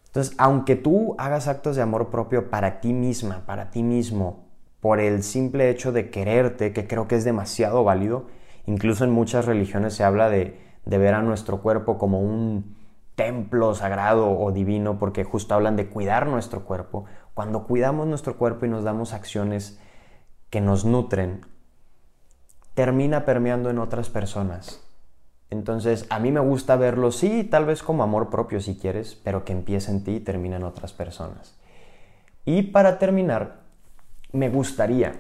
Entonces, 0.08 0.36
aunque 0.38 0.76
tú 0.76 1.16
hagas 1.18 1.48
actos 1.48 1.76
de 1.76 1.82
amor 1.82 2.10
propio 2.10 2.50
para 2.50 2.82
ti 2.82 2.94
misma, 2.94 3.46
para 3.46 3.72
ti 3.72 3.84
mismo, 3.84 4.46
por 4.80 5.00
el 5.00 5.24
simple 5.24 5.70
hecho 5.70 5.92
de 5.92 6.10
quererte, 6.10 6.74
que 6.74 6.88
creo 6.88 7.08
que 7.08 7.16
es 7.16 7.24
demasiado 7.24 7.84
válido, 7.84 8.28
Incluso 8.66 9.04
en 9.04 9.12
muchas 9.12 9.46
religiones 9.46 9.94
se 9.94 10.04
habla 10.04 10.30
de, 10.30 10.58
ver 10.86 11.14
a 11.14 11.22
nuestro 11.22 11.62
cuerpo 11.62 11.98
como 11.98 12.20
un 12.20 12.76
templo 13.16 13.76
sagrado 13.76 14.32
o 14.32 14.52
divino 14.52 14.98
porque 14.98 15.24
justo 15.24 15.54
hablan 15.54 15.76
de 15.76 15.88
cuidar 15.88 16.28
nuestro 16.28 16.64
cuerpo. 16.64 17.06
Cuando 17.34 17.66
cuidamos 17.66 18.08
nuestro 18.08 18.38
cuerpo 18.38 18.66
y 18.66 18.70
nos 18.70 18.84
damos 18.84 19.14
acciones 19.14 19.80
que 20.50 20.62
nos 20.62 20.86
nutren, 20.86 21.46
termina 22.74 23.26
permeando 23.26 23.70
en 23.70 23.80
otras 23.80 24.10
personas. 24.10 24.84
Entonces, 25.50 26.06
a 26.10 26.20
mí 26.20 26.32
me 26.32 26.40
gusta 26.40 26.76
verlo, 26.76 27.12
sí, 27.12 27.44
tal 27.44 27.66
vez 27.66 27.84
como 27.84 28.04
amor 28.04 28.30
propio 28.30 28.62
si 28.62 28.76
quieres, 28.76 29.16
pero 29.16 29.44
que 29.44 29.52
empiece 29.54 29.92
en 29.92 30.04
ti 30.04 30.16
y 30.16 30.20
termine 30.20 30.56
en 30.56 30.64
otras 30.64 30.94
personas. 30.94 31.58
Y 32.46 32.64
para 32.64 33.00
terminar, 33.00 33.62
me 34.32 34.50
gustaría 34.50 35.14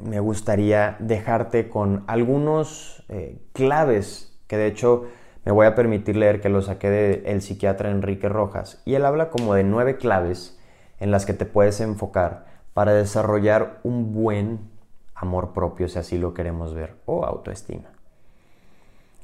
me 0.00 0.20
gustaría 0.20 0.96
dejarte 1.00 1.68
con 1.68 2.04
algunos 2.06 3.04
eh, 3.08 3.38
claves 3.52 4.38
que 4.46 4.56
de 4.56 4.66
hecho 4.66 5.06
me 5.44 5.52
voy 5.52 5.66
a 5.66 5.74
permitir 5.74 6.16
leer 6.16 6.40
que 6.40 6.48
lo 6.48 6.62
saqué 6.62 6.90
del 6.90 7.42
psiquiatra 7.42 7.90
Enrique 7.90 8.28
Rojas 8.28 8.82
y 8.84 8.94
él 8.94 9.04
habla 9.04 9.30
como 9.30 9.54
de 9.54 9.64
nueve 9.64 9.96
claves 9.96 10.57
en 11.00 11.10
las 11.10 11.26
que 11.26 11.34
te 11.34 11.46
puedes 11.46 11.80
enfocar 11.80 12.46
para 12.74 12.92
desarrollar 12.92 13.80
un 13.82 14.12
buen 14.12 14.70
amor 15.14 15.52
propio 15.52 15.88
si 15.88 15.98
así 15.98 16.18
lo 16.18 16.34
queremos 16.34 16.74
ver 16.74 16.96
o 17.06 17.24
autoestima. 17.24 17.90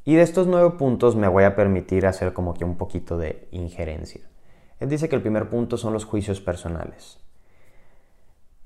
Y 0.05 0.17
de 0.17 0.23
estos 0.23 0.47
nueve 0.47 0.71
puntos 0.71 1.17
me 1.17 1.29
voy 1.29 1.45
a 1.45 1.55
permitir 1.55 2.07
hacer 2.07 2.33
como 2.33 2.55
que 2.55 2.65
un 2.65 2.77
poquito 2.77 3.17
de 3.17 3.49
injerencia. 3.53 4.21
Él 4.81 4.89
dice 4.89 5.09
que 5.09 5.17
el 5.17 5.23
primer 5.23 5.49
punto 5.49 5.77
son 5.77 5.93
los 5.93 6.05
juicios 6.05 6.41
personales. 6.41 7.19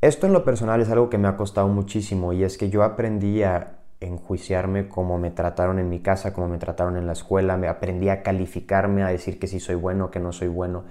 Esto 0.00 0.26
en 0.26 0.32
lo 0.32 0.44
personal 0.44 0.80
es 0.80 0.90
algo 0.90 1.10
que 1.10 1.18
me 1.18 1.28
ha 1.28 1.36
costado 1.36 1.68
muchísimo 1.68 2.32
y 2.32 2.44
es 2.44 2.56
que 2.56 2.70
yo 2.70 2.82
aprendí 2.82 3.42
a 3.42 3.78
enjuiciarme 4.00 4.88
como 4.88 5.18
me 5.18 5.30
trataron 5.30 5.78
en 5.78 5.88
mi 5.88 6.00
casa, 6.00 6.32
como 6.32 6.48
me 6.48 6.58
trataron 6.58 6.96
en 6.96 7.06
la 7.06 7.12
escuela, 7.12 7.56
me 7.56 7.68
aprendí 7.68 8.08
a 8.08 8.22
calificarme, 8.22 9.02
a 9.02 9.08
decir 9.08 9.38
que 9.38 9.48
si 9.48 9.60
soy 9.60 9.74
bueno, 9.74 10.10
que 10.10 10.20
no 10.20 10.32
soy 10.32 10.48
bueno 10.48 10.84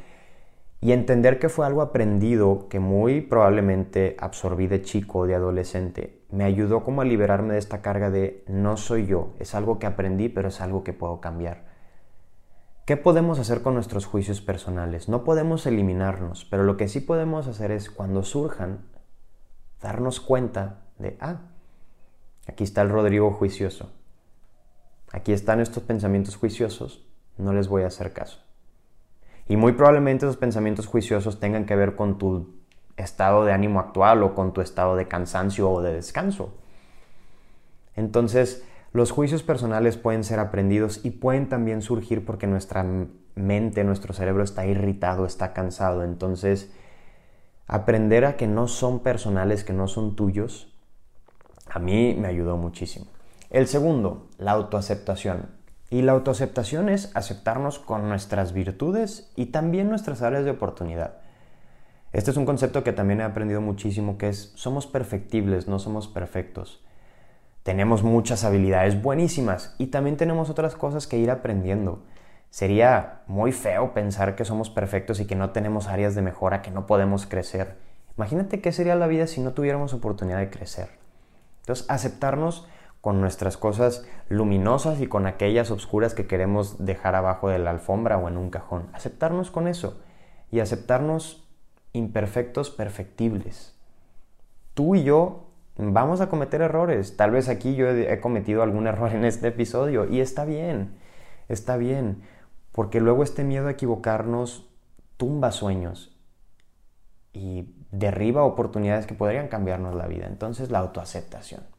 y 0.80 0.92
entender 0.92 1.40
que 1.40 1.50
fue 1.50 1.66
algo 1.66 1.82
aprendido 1.82 2.68
que 2.70 2.80
muy 2.80 3.22
probablemente 3.22 4.16
absorbí 4.20 4.68
de 4.68 4.84
chico, 4.84 5.26
de 5.26 5.36
adolescente, 5.36 6.22
me 6.30 6.44
ayudó 6.44 6.84
como 6.84 7.02
a 7.02 7.06
liberarme 7.06 7.54
de 7.54 7.60
esta 7.60 7.82
carga 7.82 8.12
de 8.12 8.44
no 8.48 8.78
soy 8.78 9.08
yo, 9.08 9.34
es 9.40 9.56
algo 9.56 9.80
que 9.80 9.88
aprendí 9.88 10.30
pero 10.30 10.50
es 10.50 10.62
algo 10.62 10.84
que 10.84 10.94
puedo 10.94 11.20
cambiar. 11.20 11.66
¿Qué 12.86 12.96
podemos 12.96 13.38
hacer 13.40 13.64
con 13.64 13.74
nuestros 13.74 14.06
juicios 14.06 14.40
personales? 14.40 15.10
No 15.10 15.26
podemos 15.26 15.66
eliminarnos, 15.66 16.46
pero 16.46 16.64
lo 16.64 16.78
que 16.78 16.88
sí 16.88 17.02
podemos 17.02 17.48
hacer 17.48 17.72
es 17.72 17.90
cuando 17.90 18.24
surjan, 18.24 18.86
darnos 19.82 20.22
cuenta 20.22 20.86
de, 20.98 21.18
ah, 21.20 21.42
aquí 22.48 22.64
está 22.64 22.82
el 22.84 22.90
Rodrigo 22.90 23.32
juicioso. 23.32 23.92
aquí 25.12 25.34
están 25.34 25.60
estos 25.60 25.84
pensamientos 25.84 26.38
juiciosos, 26.38 27.06
no 27.38 27.52
les 27.52 27.68
voy 27.68 27.84
a 27.84 27.88
hacer 27.88 28.14
caso. 28.14 28.47
Y 29.48 29.56
muy 29.58 29.74
probablemente 29.74 30.26
esos 30.26 30.38
pensamientos 30.38 30.88
juiciosos 30.88 31.40
tengan 31.40 31.66
que 31.66 31.76
ver 31.76 31.96
con 31.96 32.18
tu 32.18 32.50
estado 32.98 33.46
de 33.46 33.54
ánimo 33.54 33.80
actual 33.80 34.24
o 34.24 34.36
con 34.36 34.54
tu 34.54 34.62
estado 34.62 34.96
de 34.96 35.08
cansancio 35.08 35.70
o 35.70 35.82
de 35.82 35.94
descanso. 35.94 36.54
Entonces, 37.96 38.64
los 38.94 39.12
juicios 39.12 39.44
personales 39.44 39.98
pueden 39.98 40.24
ser 40.24 40.40
aprendidos 40.40 41.06
y 41.06 41.12
pueden 41.12 41.50
también 41.50 41.82
surgir 41.82 42.26
porque 42.26 42.48
nuestra 42.48 42.86
mente, 43.36 43.84
nuestro 43.84 44.14
cerebro 44.14 44.44
está 44.44 44.66
irritado, 44.66 45.26
está 45.26 45.54
cansado. 45.54 46.04
Entonces, 46.04 46.72
aprender 47.68 48.26
a 48.26 48.36
que 48.36 48.48
no 48.48 48.68
son 48.68 49.00
personales, 49.00 49.64
que 49.64 49.74
no 49.74 49.88
son 49.88 50.16
tuyos, 50.16 50.74
a 51.70 51.80
mí 51.80 52.16
me 52.20 52.28
ayudó 52.28 52.58
muchísimo. 52.58 53.08
El 53.50 53.68
segundo, 53.68 54.28
la 54.38 54.52
autoaceptación. 54.52 55.57
Y 55.90 56.02
la 56.02 56.12
autoaceptación 56.12 56.90
es 56.90 57.16
aceptarnos 57.16 57.80
con 57.80 58.10
nuestras 58.10 58.52
virtudes 58.52 59.32
y 59.36 59.48
también 59.48 59.90
nuestras 59.90 60.22
áreas 60.22 60.44
de 60.44 60.52
oportunidad. 60.52 61.14
Este 62.14 62.32
es 62.32 62.38
un 62.38 62.46
concepto 62.46 62.84
que 62.84 62.94
también 62.94 63.22
he 63.22 63.24
aprendido 63.24 63.62
muchísimo, 63.62 64.18
que 64.18 64.30
es 64.30 64.52
somos 64.56 64.88
perfectibles, 64.88 65.68
no 65.68 65.80
somos 65.80 66.08
perfectos. 66.08 66.84
Tenemos 67.64 68.04
muchas 68.04 68.44
habilidades 68.44 69.02
buenísimas 69.02 69.76
y 69.78 69.88
también 69.88 70.18
tenemos 70.18 70.50
otras 70.50 70.76
cosas 70.76 71.08
que 71.08 71.18
ir 71.18 71.30
aprendiendo. 71.32 72.04
Sería 72.50 73.22
muy 73.28 73.52
feo 73.52 73.94
pensar 73.94 74.36
que 74.36 74.46
somos 74.46 74.70
perfectos 74.70 75.20
y 75.20 75.26
que 75.26 75.36
no 75.36 75.52
tenemos 75.52 75.88
áreas 75.88 76.16
de 76.16 76.22
mejora, 76.22 76.62
que 76.62 76.72
no 76.72 76.86
podemos 76.86 77.26
crecer. 77.26 77.76
Imagínate 78.18 78.62
qué 78.62 78.72
sería 78.72 78.96
la 78.96 79.08
vida 79.08 79.28
si 79.28 79.42
no 79.42 79.52
tuviéramos 79.52 79.94
oportunidad 79.94 80.40
de 80.40 80.50
crecer. 80.50 80.90
Entonces, 81.60 81.86
aceptarnos 81.90 82.68
con 83.02 83.22
nuestras 83.22 83.58
cosas 83.58 84.06
luminosas 84.30 85.00
y 85.02 85.08
con 85.08 85.28
aquellas 85.28 85.72
oscuras 85.72 86.14
que 86.14 86.28
queremos 86.28 86.84
dejar 86.84 87.16
abajo 87.16 87.50
de 87.50 87.60
la 87.60 87.72
alfombra 87.72 88.18
o 88.18 88.28
en 88.28 88.38
un 88.38 88.50
cajón. 88.50 88.90
Aceptarnos 88.94 89.52
con 89.52 89.68
eso 89.68 90.02
y 90.52 90.60
aceptarnos 90.60 91.48
imperfectos, 91.94 92.70
perfectibles. 92.70 93.76
Tú 94.74 94.96
y 94.96 95.04
yo 95.04 95.48
vamos 95.78 96.22
a 96.22 96.30
cometer 96.30 96.62
errores. 96.62 97.18
Tal 97.18 97.32
vez 97.32 97.50
aquí 97.50 97.76
yo 97.76 97.88
he 97.90 98.20
cometido 98.20 98.64
algún 98.64 98.88
error 98.88 99.12
en 99.14 99.26
este 99.26 99.50
episodio 99.50 100.06
y 100.10 100.22
está 100.22 100.46
bien, 100.46 100.96
está 101.48 101.78
bien, 101.78 102.24
porque 102.72 103.00
luego 103.00 103.24
este 103.24 103.44
miedo 103.44 103.68
a 103.68 103.72
equivocarnos 103.72 104.70
tumba 105.18 105.52
sueños 105.52 106.16
y 107.34 107.74
derriba 107.92 108.44
oportunidades 108.44 109.06
que 109.06 109.16
podrían 109.16 109.48
cambiarnos 109.48 109.96
la 109.96 110.08
vida. 110.08 110.28
Entonces 110.28 110.72
la 110.72 110.80
autoaceptación. 110.80 111.77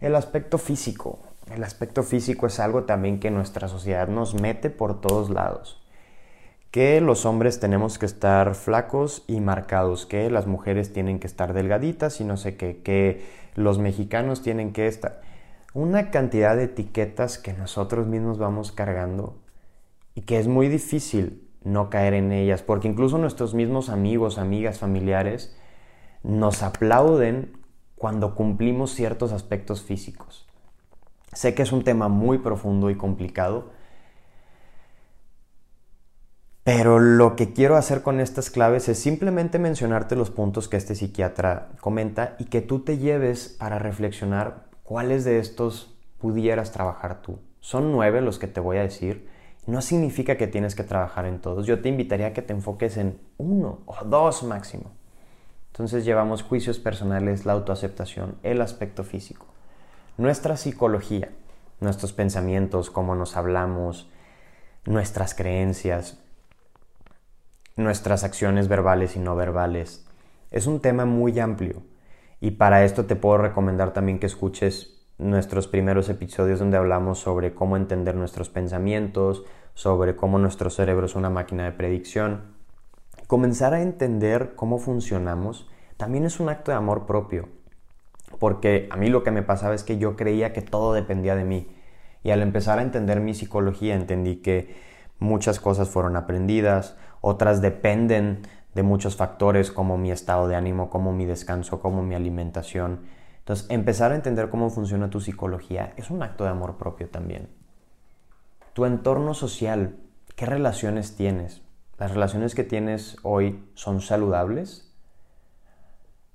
El 0.00 0.14
aspecto 0.14 0.58
físico. 0.58 1.18
El 1.54 1.64
aspecto 1.64 2.02
físico 2.02 2.46
es 2.46 2.60
algo 2.60 2.84
también 2.84 3.20
que 3.20 3.30
nuestra 3.30 3.68
sociedad 3.68 4.08
nos 4.08 4.34
mete 4.34 4.70
por 4.70 5.00
todos 5.00 5.30
lados 5.30 5.82
que 6.70 7.00
los 7.00 7.24
hombres 7.24 7.60
tenemos 7.60 7.98
que 7.98 8.06
estar 8.06 8.54
flacos 8.54 9.24
y 9.26 9.40
marcados, 9.40 10.04
que 10.04 10.30
las 10.30 10.46
mujeres 10.46 10.92
tienen 10.92 11.18
que 11.18 11.26
estar 11.26 11.54
delgaditas 11.54 12.20
y 12.20 12.24
no 12.24 12.36
sé 12.36 12.56
qué, 12.56 12.82
que 12.82 13.24
los 13.54 13.78
mexicanos 13.78 14.42
tienen 14.42 14.72
que 14.72 14.86
estar... 14.86 15.22
Una 15.74 16.10
cantidad 16.10 16.56
de 16.56 16.64
etiquetas 16.64 17.38
que 17.38 17.52
nosotros 17.52 18.06
mismos 18.06 18.38
vamos 18.38 18.72
cargando 18.72 19.36
y 20.14 20.22
que 20.22 20.38
es 20.38 20.48
muy 20.48 20.68
difícil 20.68 21.48
no 21.62 21.90
caer 21.90 22.14
en 22.14 22.32
ellas, 22.32 22.62
porque 22.62 22.88
incluso 22.88 23.18
nuestros 23.18 23.54
mismos 23.54 23.88
amigos, 23.88 24.38
amigas, 24.38 24.78
familiares 24.78 25.56
nos 26.22 26.62
aplauden 26.62 27.52
cuando 27.98 28.34
cumplimos 28.34 28.94
ciertos 28.94 29.32
aspectos 29.32 29.82
físicos. 29.82 30.46
Sé 31.32 31.54
que 31.54 31.62
es 31.62 31.72
un 31.72 31.84
tema 31.84 32.08
muy 32.08 32.38
profundo 32.38 32.90
y 32.90 32.96
complicado, 32.96 33.70
pero 36.64 36.98
lo 36.98 37.34
que 37.34 37.52
quiero 37.52 37.76
hacer 37.76 38.02
con 38.02 38.20
estas 38.20 38.50
claves 38.50 38.88
es 38.88 38.98
simplemente 38.98 39.58
mencionarte 39.58 40.16
los 40.16 40.30
puntos 40.30 40.68
que 40.68 40.76
este 40.76 40.94
psiquiatra 40.94 41.70
comenta 41.80 42.36
y 42.38 42.44
que 42.44 42.60
tú 42.60 42.80
te 42.80 42.98
lleves 42.98 43.56
para 43.58 43.78
reflexionar 43.78 44.66
cuáles 44.82 45.24
de 45.24 45.38
estos 45.38 45.96
pudieras 46.18 46.72
trabajar 46.72 47.22
tú. 47.22 47.38
Son 47.60 47.90
nueve 47.90 48.20
los 48.20 48.38
que 48.38 48.48
te 48.48 48.60
voy 48.60 48.76
a 48.76 48.82
decir. 48.82 49.28
No 49.66 49.80
significa 49.80 50.36
que 50.36 50.46
tienes 50.46 50.74
que 50.74 50.84
trabajar 50.84 51.24
en 51.24 51.40
todos. 51.40 51.66
Yo 51.66 51.80
te 51.80 51.88
invitaría 51.88 52.28
a 52.28 52.32
que 52.32 52.42
te 52.42 52.52
enfoques 52.52 52.96
en 52.96 53.18
uno 53.38 53.80
o 53.86 54.04
dos 54.04 54.42
máximo. 54.42 54.97
Entonces 55.68 56.04
llevamos 56.04 56.42
juicios 56.42 56.78
personales, 56.78 57.46
la 57.46 57.52
autoaceptación, 57.52 58.36
el 58.42 58.60
aspecto 58.60 59.04
físico, 59.04 59.46
nuestra 60.16 60.56
psicología, 60.56 61.30
nuestros 61.80 62.12
pensamientos, 62.12 62.90
cómo 62.90 63.14
nos 63.14 63.36
hablamos, 63.36 64.10
nuestras 64.84 65.34
creencias, 65.34 66.18
nuestras 67.76 68.24
acciones 68.24 68.68
verbales 68.68 69.16
y 69.16 69.20
no 69.20 69.36
verbales. 69.36 70.06
Es 70.50 70.66
un 70.66 70.80
tema 70.80 71.04
muy 71.04 71.38
amplio 71.38 71.82
y 72.40 72.52
para 72.52 72.84
esto 72.84 73.06
te 73.06 73.16
puedo 73.16 73.38
recomendar 73.38 73.92
también 73.92 74.18
que 74.18 74.26
escuches 74.26 74.98
nuestros 75.18 75.66
primeros 75.66 76.08
episodios 76.08 76.58
donde 76.58 76.76
hablamos 76.76 77.18
sobre 77.18 77.54
cómo 77.54 77.76
entender 77.76 78.14
nuestros 78.14 78.48
pensamientos, 78.48 79.44
sobre 79.74 80.16
cómo 80.16 80.38
nuestro 80.38 80.70
cerebro 80.70 81.06
es 81.06 81.14
una 81.14 81.30
máquina 81.30 81.64
de 81.64 81.72
predicción. 81.72 82.57
Comenzar 83.28 83.74
a 83.74 83.82
entender 83.82 84.54
cómo 84.56 84.78
funcionamos 84.78 85.68
también 85.98 86.24
es 86.24 86.40
un 86.40 86.48
acto 86.48 86.70
de 86.70 86.78
amor 86.78 87.04
propio, 87.04 87.50
porque 88.38 88.88
a 88.90 88.96
mí 88.96 89.10
lo 89.10 89.22
que 89.22 89.30
me 89.30 89.42
pasaba 89.42 89.74
es 89.74 89.84
que 89.84 89.98
yo 89.98 90.16
creía 90.16 90.54
que 90.54 90.62
todo 90.62 90.94
dependía 90.94 91.36
de 91.36 91.44
mí 91.44 91.68
y 92.22 92.30
al 92.30 92.40
empezar 92.40 92.78
a 92.78 92.82
entender 92.82 93.20
mi 93.20 93.34
psicología 93.34 93.94
entendí 93.94 94.36
que 94.36 94.74
muchas 95.18 95.60
cosas 95.60 95.90
fueron 95.90 96.16
aprendidas, 96.16 96.96
otras 97.20 97.60
dependen 97.60 98.46
de 98.74 98.82
muchos 98.82 99.16
factores 99.16 99.70
como 99.70 99.98
mi 99.98 100.10
estado 100.10 100.48
de 100.48 100.56
ánimo, 100.56 100.88
como 100.88 101.12
mi 101.12 101.26
descanso, 101.26 101.80
como 101.80 102.02
mi 102.02 102.14
alimentación. 102.14 103.00
Entonces, 103.40 103.66
empezar 103.68 104.12
a 104.12 104.14
entender 104.14 104.48
cómo 104.48 104.70
funciona 104.70 105.10
tu 105.10 105.20
psicología 105.20 105.92
es 105.98 106.08
un 106.08 106.22
acto 106.22 106.44
de 106.44 106.50
amor 106.50 106.78
propio 106.78 107.10
también. 107.10 107.50
Tu 108.72 108.86
entorno 108.86 109.34
social, 109.34 109.96
¿qué 110.34 110.46
relaciones 110.46 111.14
tienes? 111.14 111.67
¿Las 111.98 112.12
relaciones 112.12 112.54
que 112.54 112.62
tienes 112.62 113.16
hoy 113.24 113.68
son 113.74 114.00
saludables? 114.00 114.94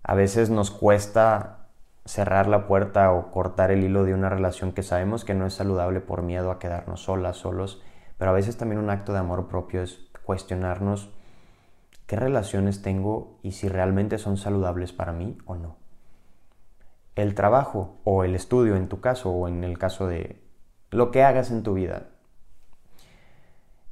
A 0.03 0.13
veces 0.13 0.49
nos 0.49 0.71
cuesta 0.71 1.69
cerrar 2.03 2.47
la 2.47 2.67
puerta 2.67 3.13
o 3.13 3.31
cortar 3.31 3.71
el 3.71 3.85
hilo 3.85 4.03
de 4.03 4.13
una 4.13 4.27
relación 4.27 4.73
que 4.73 4.83
sabemos 4.83 5.23
que 5.23 5.33
no 5.33 5.45
es 5.45 5.53
saludable 5.53 6.01
por 6.01 6.21
miedo 6.21 6.51
a 6.51 6.59
quedarnos 6.59 7.03
solas, 7.03 7.37
solos, 7.37 7.81
pero 8.17 8.31
a 8.31 8.33
veces 8.33 8.57
también 8.57 8.81
un 8.81 8.89
acto 8.89 9.13
de 9.13 9.19
amor 9.19 9.47
propio 9.47 9.81
es 9.81 10.01
cuestionarnos 10.25 11.13
qué 12.07 12.17
relaciones 12.17 12.81
tengo 12.81 13.39
y 13.41 13.53
si 13.53 13.69
realmente 13.69 14.17
son 14.17 14.35
saludables 14.35 14.91
para 14.91 15.13
mí 15.13 15.37
o 15.45 15.55
no. 15.55 15.77
El 17.15 17.35
trabajo 17.35 18.01
o 18.03 18.25
el 18.25 18.35
estudio 18.35 18.75
en 18.75 18.89
tu 18.89 18.99
caso 18.99 19.31
o 19.31 19.47
en 19.47 19.63
el 19.63 19.77
caso 19.77 20.07
de 20.07 20.43
lo 20.91 21.09
que 21.11 21.23
hagas 21.23 21.51
en 21.51 21.63
tu 21.63 21.73
vida 21.73 22.07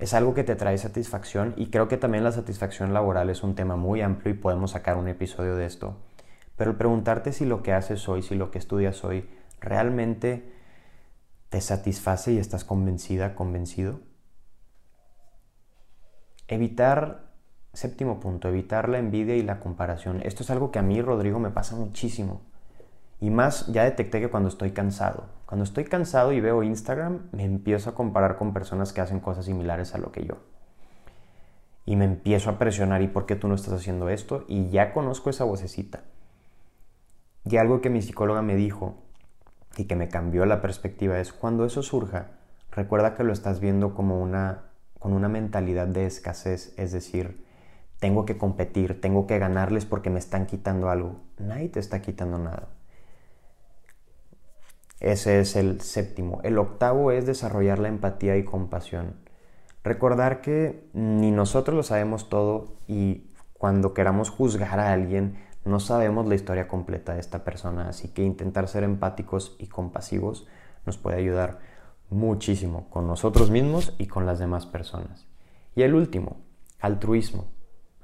es 0.02 0.16
algo 0.16 0.34
que 0.34 0.44
te 0.44 0.56
trae 0.56 0.78
satisfacción 0.80 1.54
y 1.58 1.68
creo 1.68 1.88
que 1.88 1.96
también 1.96 2.24
la 2.24 2.32
satisfacción 2.32 2.92
laboral 2.92 3.30
es 3.30 3.44
un 3.44 3.54
tema 3.54 3.76
muy 3.76 4.02
amplio 4.02 4.34
y 4.34 4.38
podemos 4.38 4.72
sacar 4.72 4.98
un 4.98 5.08
episodio 5.08 5.56
de 5.56 5.68
esto. 5.68 5.96
Pero 6.58 6.72
el 6.72 6.78
preguntarte 6.78 7.32
si 7.32 7.46
lo 7.46 7.62
que 7.62 7.72
haces 7.72 8.10
hoy, 8.10 8.24
si 8.24 8.34
lo 8.34 8.50
que 8.50 8.58
estudias 8.58 9.04
hoy 9.06 9.30
realmente 9.60 10.52
te 11.50 11.62
satisface 11.62 12.34
y 12.34 12.40
estás 12.40 12.64
convencida, 12.66 13.36
convencido, 13.36 14.00
Evitar, 16.48 17.32
séptimo 17.72 18.20
punto, 18.20 18.50
evitar 18.50 18.90
la 18.90 19.00
envidia 19.00 19.38
y 19.38 19.42
la 19.42 19.62
comparación. 19.62 20.20
Esto 20.26 20.44
es 20.44 20.50
algo 20.50 20.70
que 20.70 20.80
a 20.80 20.82
mí, 20.82 21.02
Rodrigo, 21.02 21.40
me 21.40 21.50
pasa 21.50 21.78
muchísimo. 21.78 22.42
Y 23.22 23.30
más, 23.30 23.68
ya 23.68 23.84
detecté 23.84 24.20
que 24.20 24.30
cuando 24.30 24.50
estoy 24.50 24.72
cansado. 24.72 25.26
Cuando 25.46 25.64
estoy 25.64 25.86
cansado 25.86 26.34
y 26.34 26.42
veo 26.42 26.64
Instagram, 26.64 27.30
me 27.32 27.46
empiezo 27.46 27.92
a 27.92 27.96
comparar 27.96 28.36
con 28.36 28.52
personas 28.52 28.92
que 28.92 29.00
hacen 29.00 29.20
cosas 29.20 29.46
similares 29.46 29.94
a 29.94 30.00
lo 30.00 30.12
que 30.12 30.26
yo. 30.26 30.40
Y 31.86 31.96
me 31.96 32.06
empiezo 32.06 32.50
a 32.50 32.58
presionar, 32.58 33.04
¿y 33.04 33.08
por 33.08 33.28
qué 33.28 33.36
tú 33.36 33.48
no 33.48 33.54
estás 33.54 33.76
haciendo 33.76 34.10
esto? 34.10 34.44
Y 34.48 34.70
ya 34.70 34.92
conozco 34.92 35.30
esa 35.30 35.44
vocecita. 35.44 36.02
Y 37.46 37.58
algo 37.58 37.80
que 37.80 37.92
mi 37.92 38.02
psicóloga 38.02 38.42
me 38.42 38.56
dijo 38.56 38.98
y 39.78 39.86
que 39.86 39.96
me 39.96 40.10
cambió 40.10 40.46
la 40.46 40.62
perspectiva 40.62 41.20
es, 41.20 41.32
cuando 41.32 41.64
eso 41.64 41.84
surja, 41.84 42.32
recuerda 42.72 43.16
que 43.16 43.24
lo 43.24 43.34
estás 43.34 43.60
viendo 43.60 43.94
como 43.94 44.20
una 44.20 44.72
con 44.98 45.14
una 45.14 45.30
mentalidad 45.30 45.88
de 45.88 46.06
escasez, 46.06 46.76
es 46.78 46.92
decir, 46.92 47.44
tengo 48.00 48.26
que 48.26 48.38
competir, 48.38 49.02
tengo 49.02 49.26
que 49.26 49.40
ganarles 49.40 49.86
porque 49.86 50.12
me 50.12 50.20
están 50.20 50.46
quitando 50.46 50.90
algo. 50.90 51.22
Nadie 51.40 51.70
te 51.70 51.80
está 51.80 52.02
quitando 52.02 52.38
nada. 52.38 52.68
Ese 55.02 55.40
es 55.40 55.56
el 55.56 55.82
séptimo. 55.82 56.40
El 56.44 56.60
octavo 56.60 57.12
es 57.12 57.26
desarrollar 57.26 57.80
la 57.80 57.88
empatía 57.88 58.38
y 58.38 58.46
compasión. 58.46 59.16
Recordar 59.84 60.42
que 60.42 60.88
ni 60.94 61.32
nosotros 61.32 61.76
lo 61.76 61.82
sabemos 61.82 62.30
todo 62.30 62.76
y 62.88 63.32
cuando 63.54 63.96
queramos 63.96 64.30
juzgar 64.30 64.80
a 64.80 64.94
alguien 64.94 65.40
no 65.66 65.80
sabemos 65.80 66.28
la 66.28 66.36
historia 66.36 66.68
completa 66.68 67.16
de 67.16 67.20
esta 67.20 67.44
persona, 67.44 67.90
así 67.90 68.10
que 68.10 68.24
intentar 68.24 68.68
ser 68.68 68.84
empáticos 68.84 69.56
y 69.60 69.68
compasivos 69.68 70.48
nos 70.86 70.98
puede 70.98 71.18
ayudar 71.18 71.60
muchísimo 72.12 72.88
con 72.90 73.08
nosotros 73.08 73.50
mismos 73.50 73.96
y 73.98 74.06
con 74.06 74.28
las 74.28 74.38
demás 74.38 74.68
personas. 74.68 75.26
Y 75.76 75.82
el 75.82 75.96
último, 75.96 76.38
altruismo. 76.80 77.46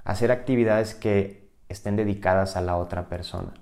Hacer 0.03 0.31
actividades 0.31 0.95
que 0.95 1.51
estén 1.69 1.95
dedicadas 1.95 2.55
a 2.55 2.61
la 2.61 2.77
otra 2.77 3.07
persona. 3.07 3.53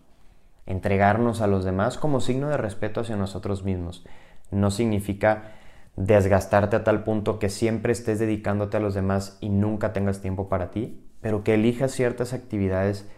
Entregarnos 0.65 1.41
a 1.41 1.47
los 1.47 1.63
demás 1.63 1.97
como 1.97 2.19
signo 2.19 2.49
de 2.49 2.57
respeto 2.57 3.01
hacia 3.01 3.15
nosotros 3.15 3.63
mismos. 3.63 4.05
No 4.51 4.71
significa 4.71 5.51
desgastarte 5.95 6.75
a 6.75 6.83
tal 6.83 7.03
punto 7.03 7.39
que 7.39 7.49
siempre 7.49 7.93
estés 7.93 8.19
dedicándote 8.19 8.77
a 8.77 8.79
los 8.79 8.93
demás 8.93 9.37
y 9.41 9.49
nunca 9.49 9.93
tengas 9.93 10.21
tiempo 10.21 10.49
para 10.49 10.71
ti, 10.71 11.05
pero 11.21 11.43
que 11.43 11.53
elijas 11.53 11.91
ciertas 11.91 12.33
actividades 12.33 13.09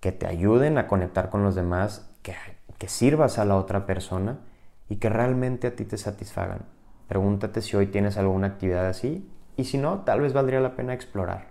que 0.00 0.12
te 0.12 0.26
ayuden 0.26 0.78
a 0.78 0.86
conectar 0.86 1.30
con 1.30 1.42
los 1.42 1.54
demás, 1.54 2.10
que, 2.22 2.34
que 2.78 2.88
sirvas 2.88 3.38
a 3.38 3.44
la 3.44 3.56
otra 3.56 3.86
persona 3.86 4.38
y 4.88 4.96
que 4.96 5.08
realmente 5.08 5.66
a 5.68 5.76
ti 5.76 5.84
te 5.84 5.98
satisfagan. 5.98 6.66
Pregúntate 7.08 7.62
si 7.62 7.76
hoy 7.76 7.86
tienes 7.86 8.16
alguna 8.16 8.46
actividad 8.48 8.86
así 8.86 9.28
y 9.56 9.64
si 9.64 9.78
no, 9.78 10.00
tal 10.00 10.20
vez 10.20 10.32
valdría 10.32 10.60
la 10.60 10.74
pena 10.74 10.94
explorar. 10.94 11.46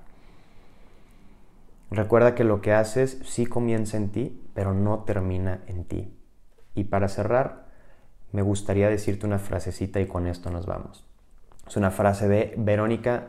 Recuerda 1.91 2.33
que 2.33 2.43
lo 2.43 2.61
que 2.61 2.73
haces 2.73 3.19
sí 3.23 3.45
comienza 3.45 3.97
en 3.97 4.09
ti, 4.09 4.42
pero 4.53 4.73
no 4.73 4.99
termina 4.99 5.61
en 5.67 5.85
ti. 5.85 6.17
Y 6.75 6.85
para 6.85 7.07
cerrar, 7.07 7.67
me 8.31 8.41
gustaría 8.41 8.89
decirte 8.89 9.25
una 9.25 9.39
frasecita 9.39 9.99
y 9.99 10.07
con 10.07 10.27
esto 10.27 10.49
nos 10.49 10.65
vamos. 10.65 11.05
Es 11.67 11.77
una 11.77 11.91
frase 11.91 12.27
de 12.27 12.53
Verónica 12.57 13.27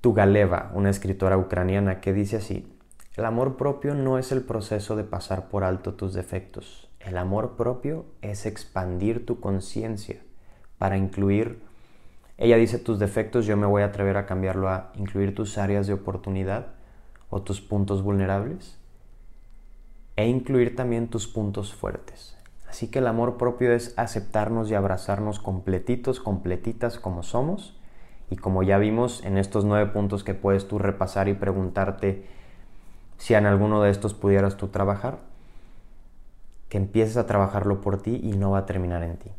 Tugaleva, 0.00 0.70
una 0.74 0.90
escritora 0.90 1.38
ucraniana, 1.38 2.00
que 2.00 2.12
dice 2.12 2.36
así, 2.36 2.70
el 3.16 3.24
amor 3.24 3.56
propio 3.56 3.94
no 3.94 4.18
es 4.18 4.32
el 4.32 4.42
proceso 4.42 4.96
de 4.96 5.04
pasar 5.04 5.48
por 5.48 5.62
alto 5.62 5.94
tus 5.94 6.14
defectos. 6.14 6.90
El 7.00 7.16
amor 7.16 7.56
propio 7.56 8.06
es 8.22 8.44
expandir 8.44 9.24
tu 9.24 9.40
conciencia 9.40 10.20
para 10.78 10.96
incluir, 10.96 11.62
ella 12.38 12.56
dice 12.56 12.78
tus 12.78 12.98
defectos, 12.98 13.46
yo 13.46 13.56
me 13.56 13.66
voy 13.66 13.82
a 13.82 13.86
atrever 13.86 14.16
a 14.16 14.26
cambiarlo 14.26 14.68
a 14.68 14.90
incluir 14.96 15.34
tus 15.34 15.58
áreas 15.58 15.86
de 15.86 15.92
oportunidad 15.92 16.68
o 17.30 17.42
tus 17.42 17.60
puntos 17.60 18.02
vulnerables 18.02 18.78
e 20.16 20.26
incluir 20.26 20.76
también 20.76 21.08
tus 21.08 21.26
puntos 21.26 21.74
fuertes. 21.74 22.36
Así 22.68 22.88
que 22.88 22.98
el 22.98 23.06
amor 23.06 23.36
propio 23.36 23.72
es 23.72 23.94
aceptarnos 23.96 24.70
y 24.70 24.74
abrazarnos 24.74 25.38
completitos, 25.38 26.20
completitas 26.20 26.98
como 26.98 27.22
somos. 27.22 27.76
Y 28.30 28.36
como 28.36 28.62
ya 28.62 28.78
vimos 28.78 29.22
en 29.24 29.38
estos 29.38 29.64
nueve 29.64 29.92
puntos 29.92 30.24
que 30.24 30.34
puedes 30.34 30.66
tú 30.66 30.78
repasar 30.78 31.28
y 31.28 31.34
preguntarte 31.34 32.24
si 33.18 33.34
en 33.34 33.46
alguno 33.46 33.82
de 33.82 33.90
estos 33.90 34.14
pudieras 34.14 34.56
tú 34.56 34.68
trabajar, 34.68 35.18
que 36.68 36.78
empieces 36.78 37.16
a 37.16 37.26
trabajarlo 37.26 37.80
por 37.80 38.02
ti 38.02 38.20
y 38.22 38.32
no 38.32 38.52
va 38.52 38.58
a 38.58 38.66
terminar 38.66 39.02
en 39.04 39.18
ti. 39.18 39.30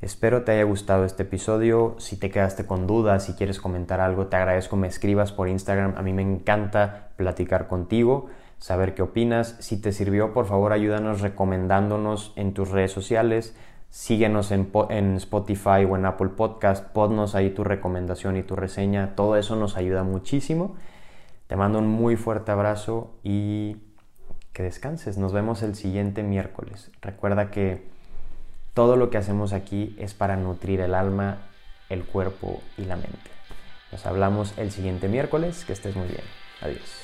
Espero 0.00 0.44
te 0.44 0.52
haya 0.52 0.64
gustado 0.64 1.04
este 1.04 1.24
episodio. 1.24 1.96
Si 1.98 2.16
te 2.16 2.30
quedaste 2.30 2.64
con 2.66 2.86
dudas, 2.86 3.24
si 3.24 3.34
quieres 3.34 3.60
comentar 3.60 4.00
algo, 4.00 4.28
te 4.28 4.36
agradezco 4.36 4.76
me 4.76 4.86
escribas 4.86 5.32
por 5.32 5.48
Instagram. 5.48 5.94
A 5.96 6.02
mí 6.02 6.12
me 6.12 6.22
encanta 6.22 7.10
platicar 7.16 7.68
contigo 7.68 8.30
saber 8.58 8.94
qué 8.94 9.02
opinas. 9.02 9.56
Si 9.60 9.80
te 9.80 9.92
sirvió, 9.92 10.32
por 10.32 10.46
favor 10.46 10.72
ayúdanos 10.72 11.20
recomendándonos 11.20 12.32
en 12.36 12.54
tus 12.54 12.70
redes 12.70 12.92
sociales. 12.92 13.56
Síguenos 13.90 14.50
en, 14.50 15.16
Spotify 15.18 15.84
o 15.88 15.96
en 15.96 16.04
Apple 16.04 16.30
Podcast. 16.30 16.84
Ponnos 16.92 17.36
ahí 17.36 17.50
tu 17.50 17.62
recomendación 17.62 18.36
y 18.36 18.42
tu 18.42 18.56
reseña. 18.56 19.14
Todo 19.14 19.36
eso 19.36 19.54
nos 19.54 19.76
ayuda 19.76 20.02
muchísimo. 20.02 20.74
Te 21.46 21.54
mando 21.54 21.78
un 21.78 21.86
muy 21.86 22.16
fuerte 22.16 22.50
abrazo 22.50 23.12
y 23.22 23.76
que 24.52 24.64
descanses. 24.64 25.16
Nos 25.16 25.32
vemos 25.32 25.62
el 25.62 25.76
siguiente 25.76 26.24
miércoles. 26.24 26.90
Recuerda 27.02 27.52
que 27.52 27.86
todo 28.74 28.96
lo 28.96 29.10
que 29.10 29.18
hacemos 29.18 29.52
aquí 29.52 29.94
es 30.00 30.12
para 30.12 30.36
nutrir 30.36 30.80
el 30.80 30.94
alma, 30.96 31.38
el 31.88 32.04
cuerpo 32.04 32.60
y 32.76 32.86
la 32.86 32.96
mente. 32.96 33.30
Nos 33.92 34.06
hablamos 34.06 34.58
el 34.58 34.72
siguiente 34.72 35.06
miércoles. 35.06 35.64
Que 35.64 35.72
estés 35.72 35.94
muy 35.94 36.08
bien. 36.08 36.24
Adiós. 36.60 37.03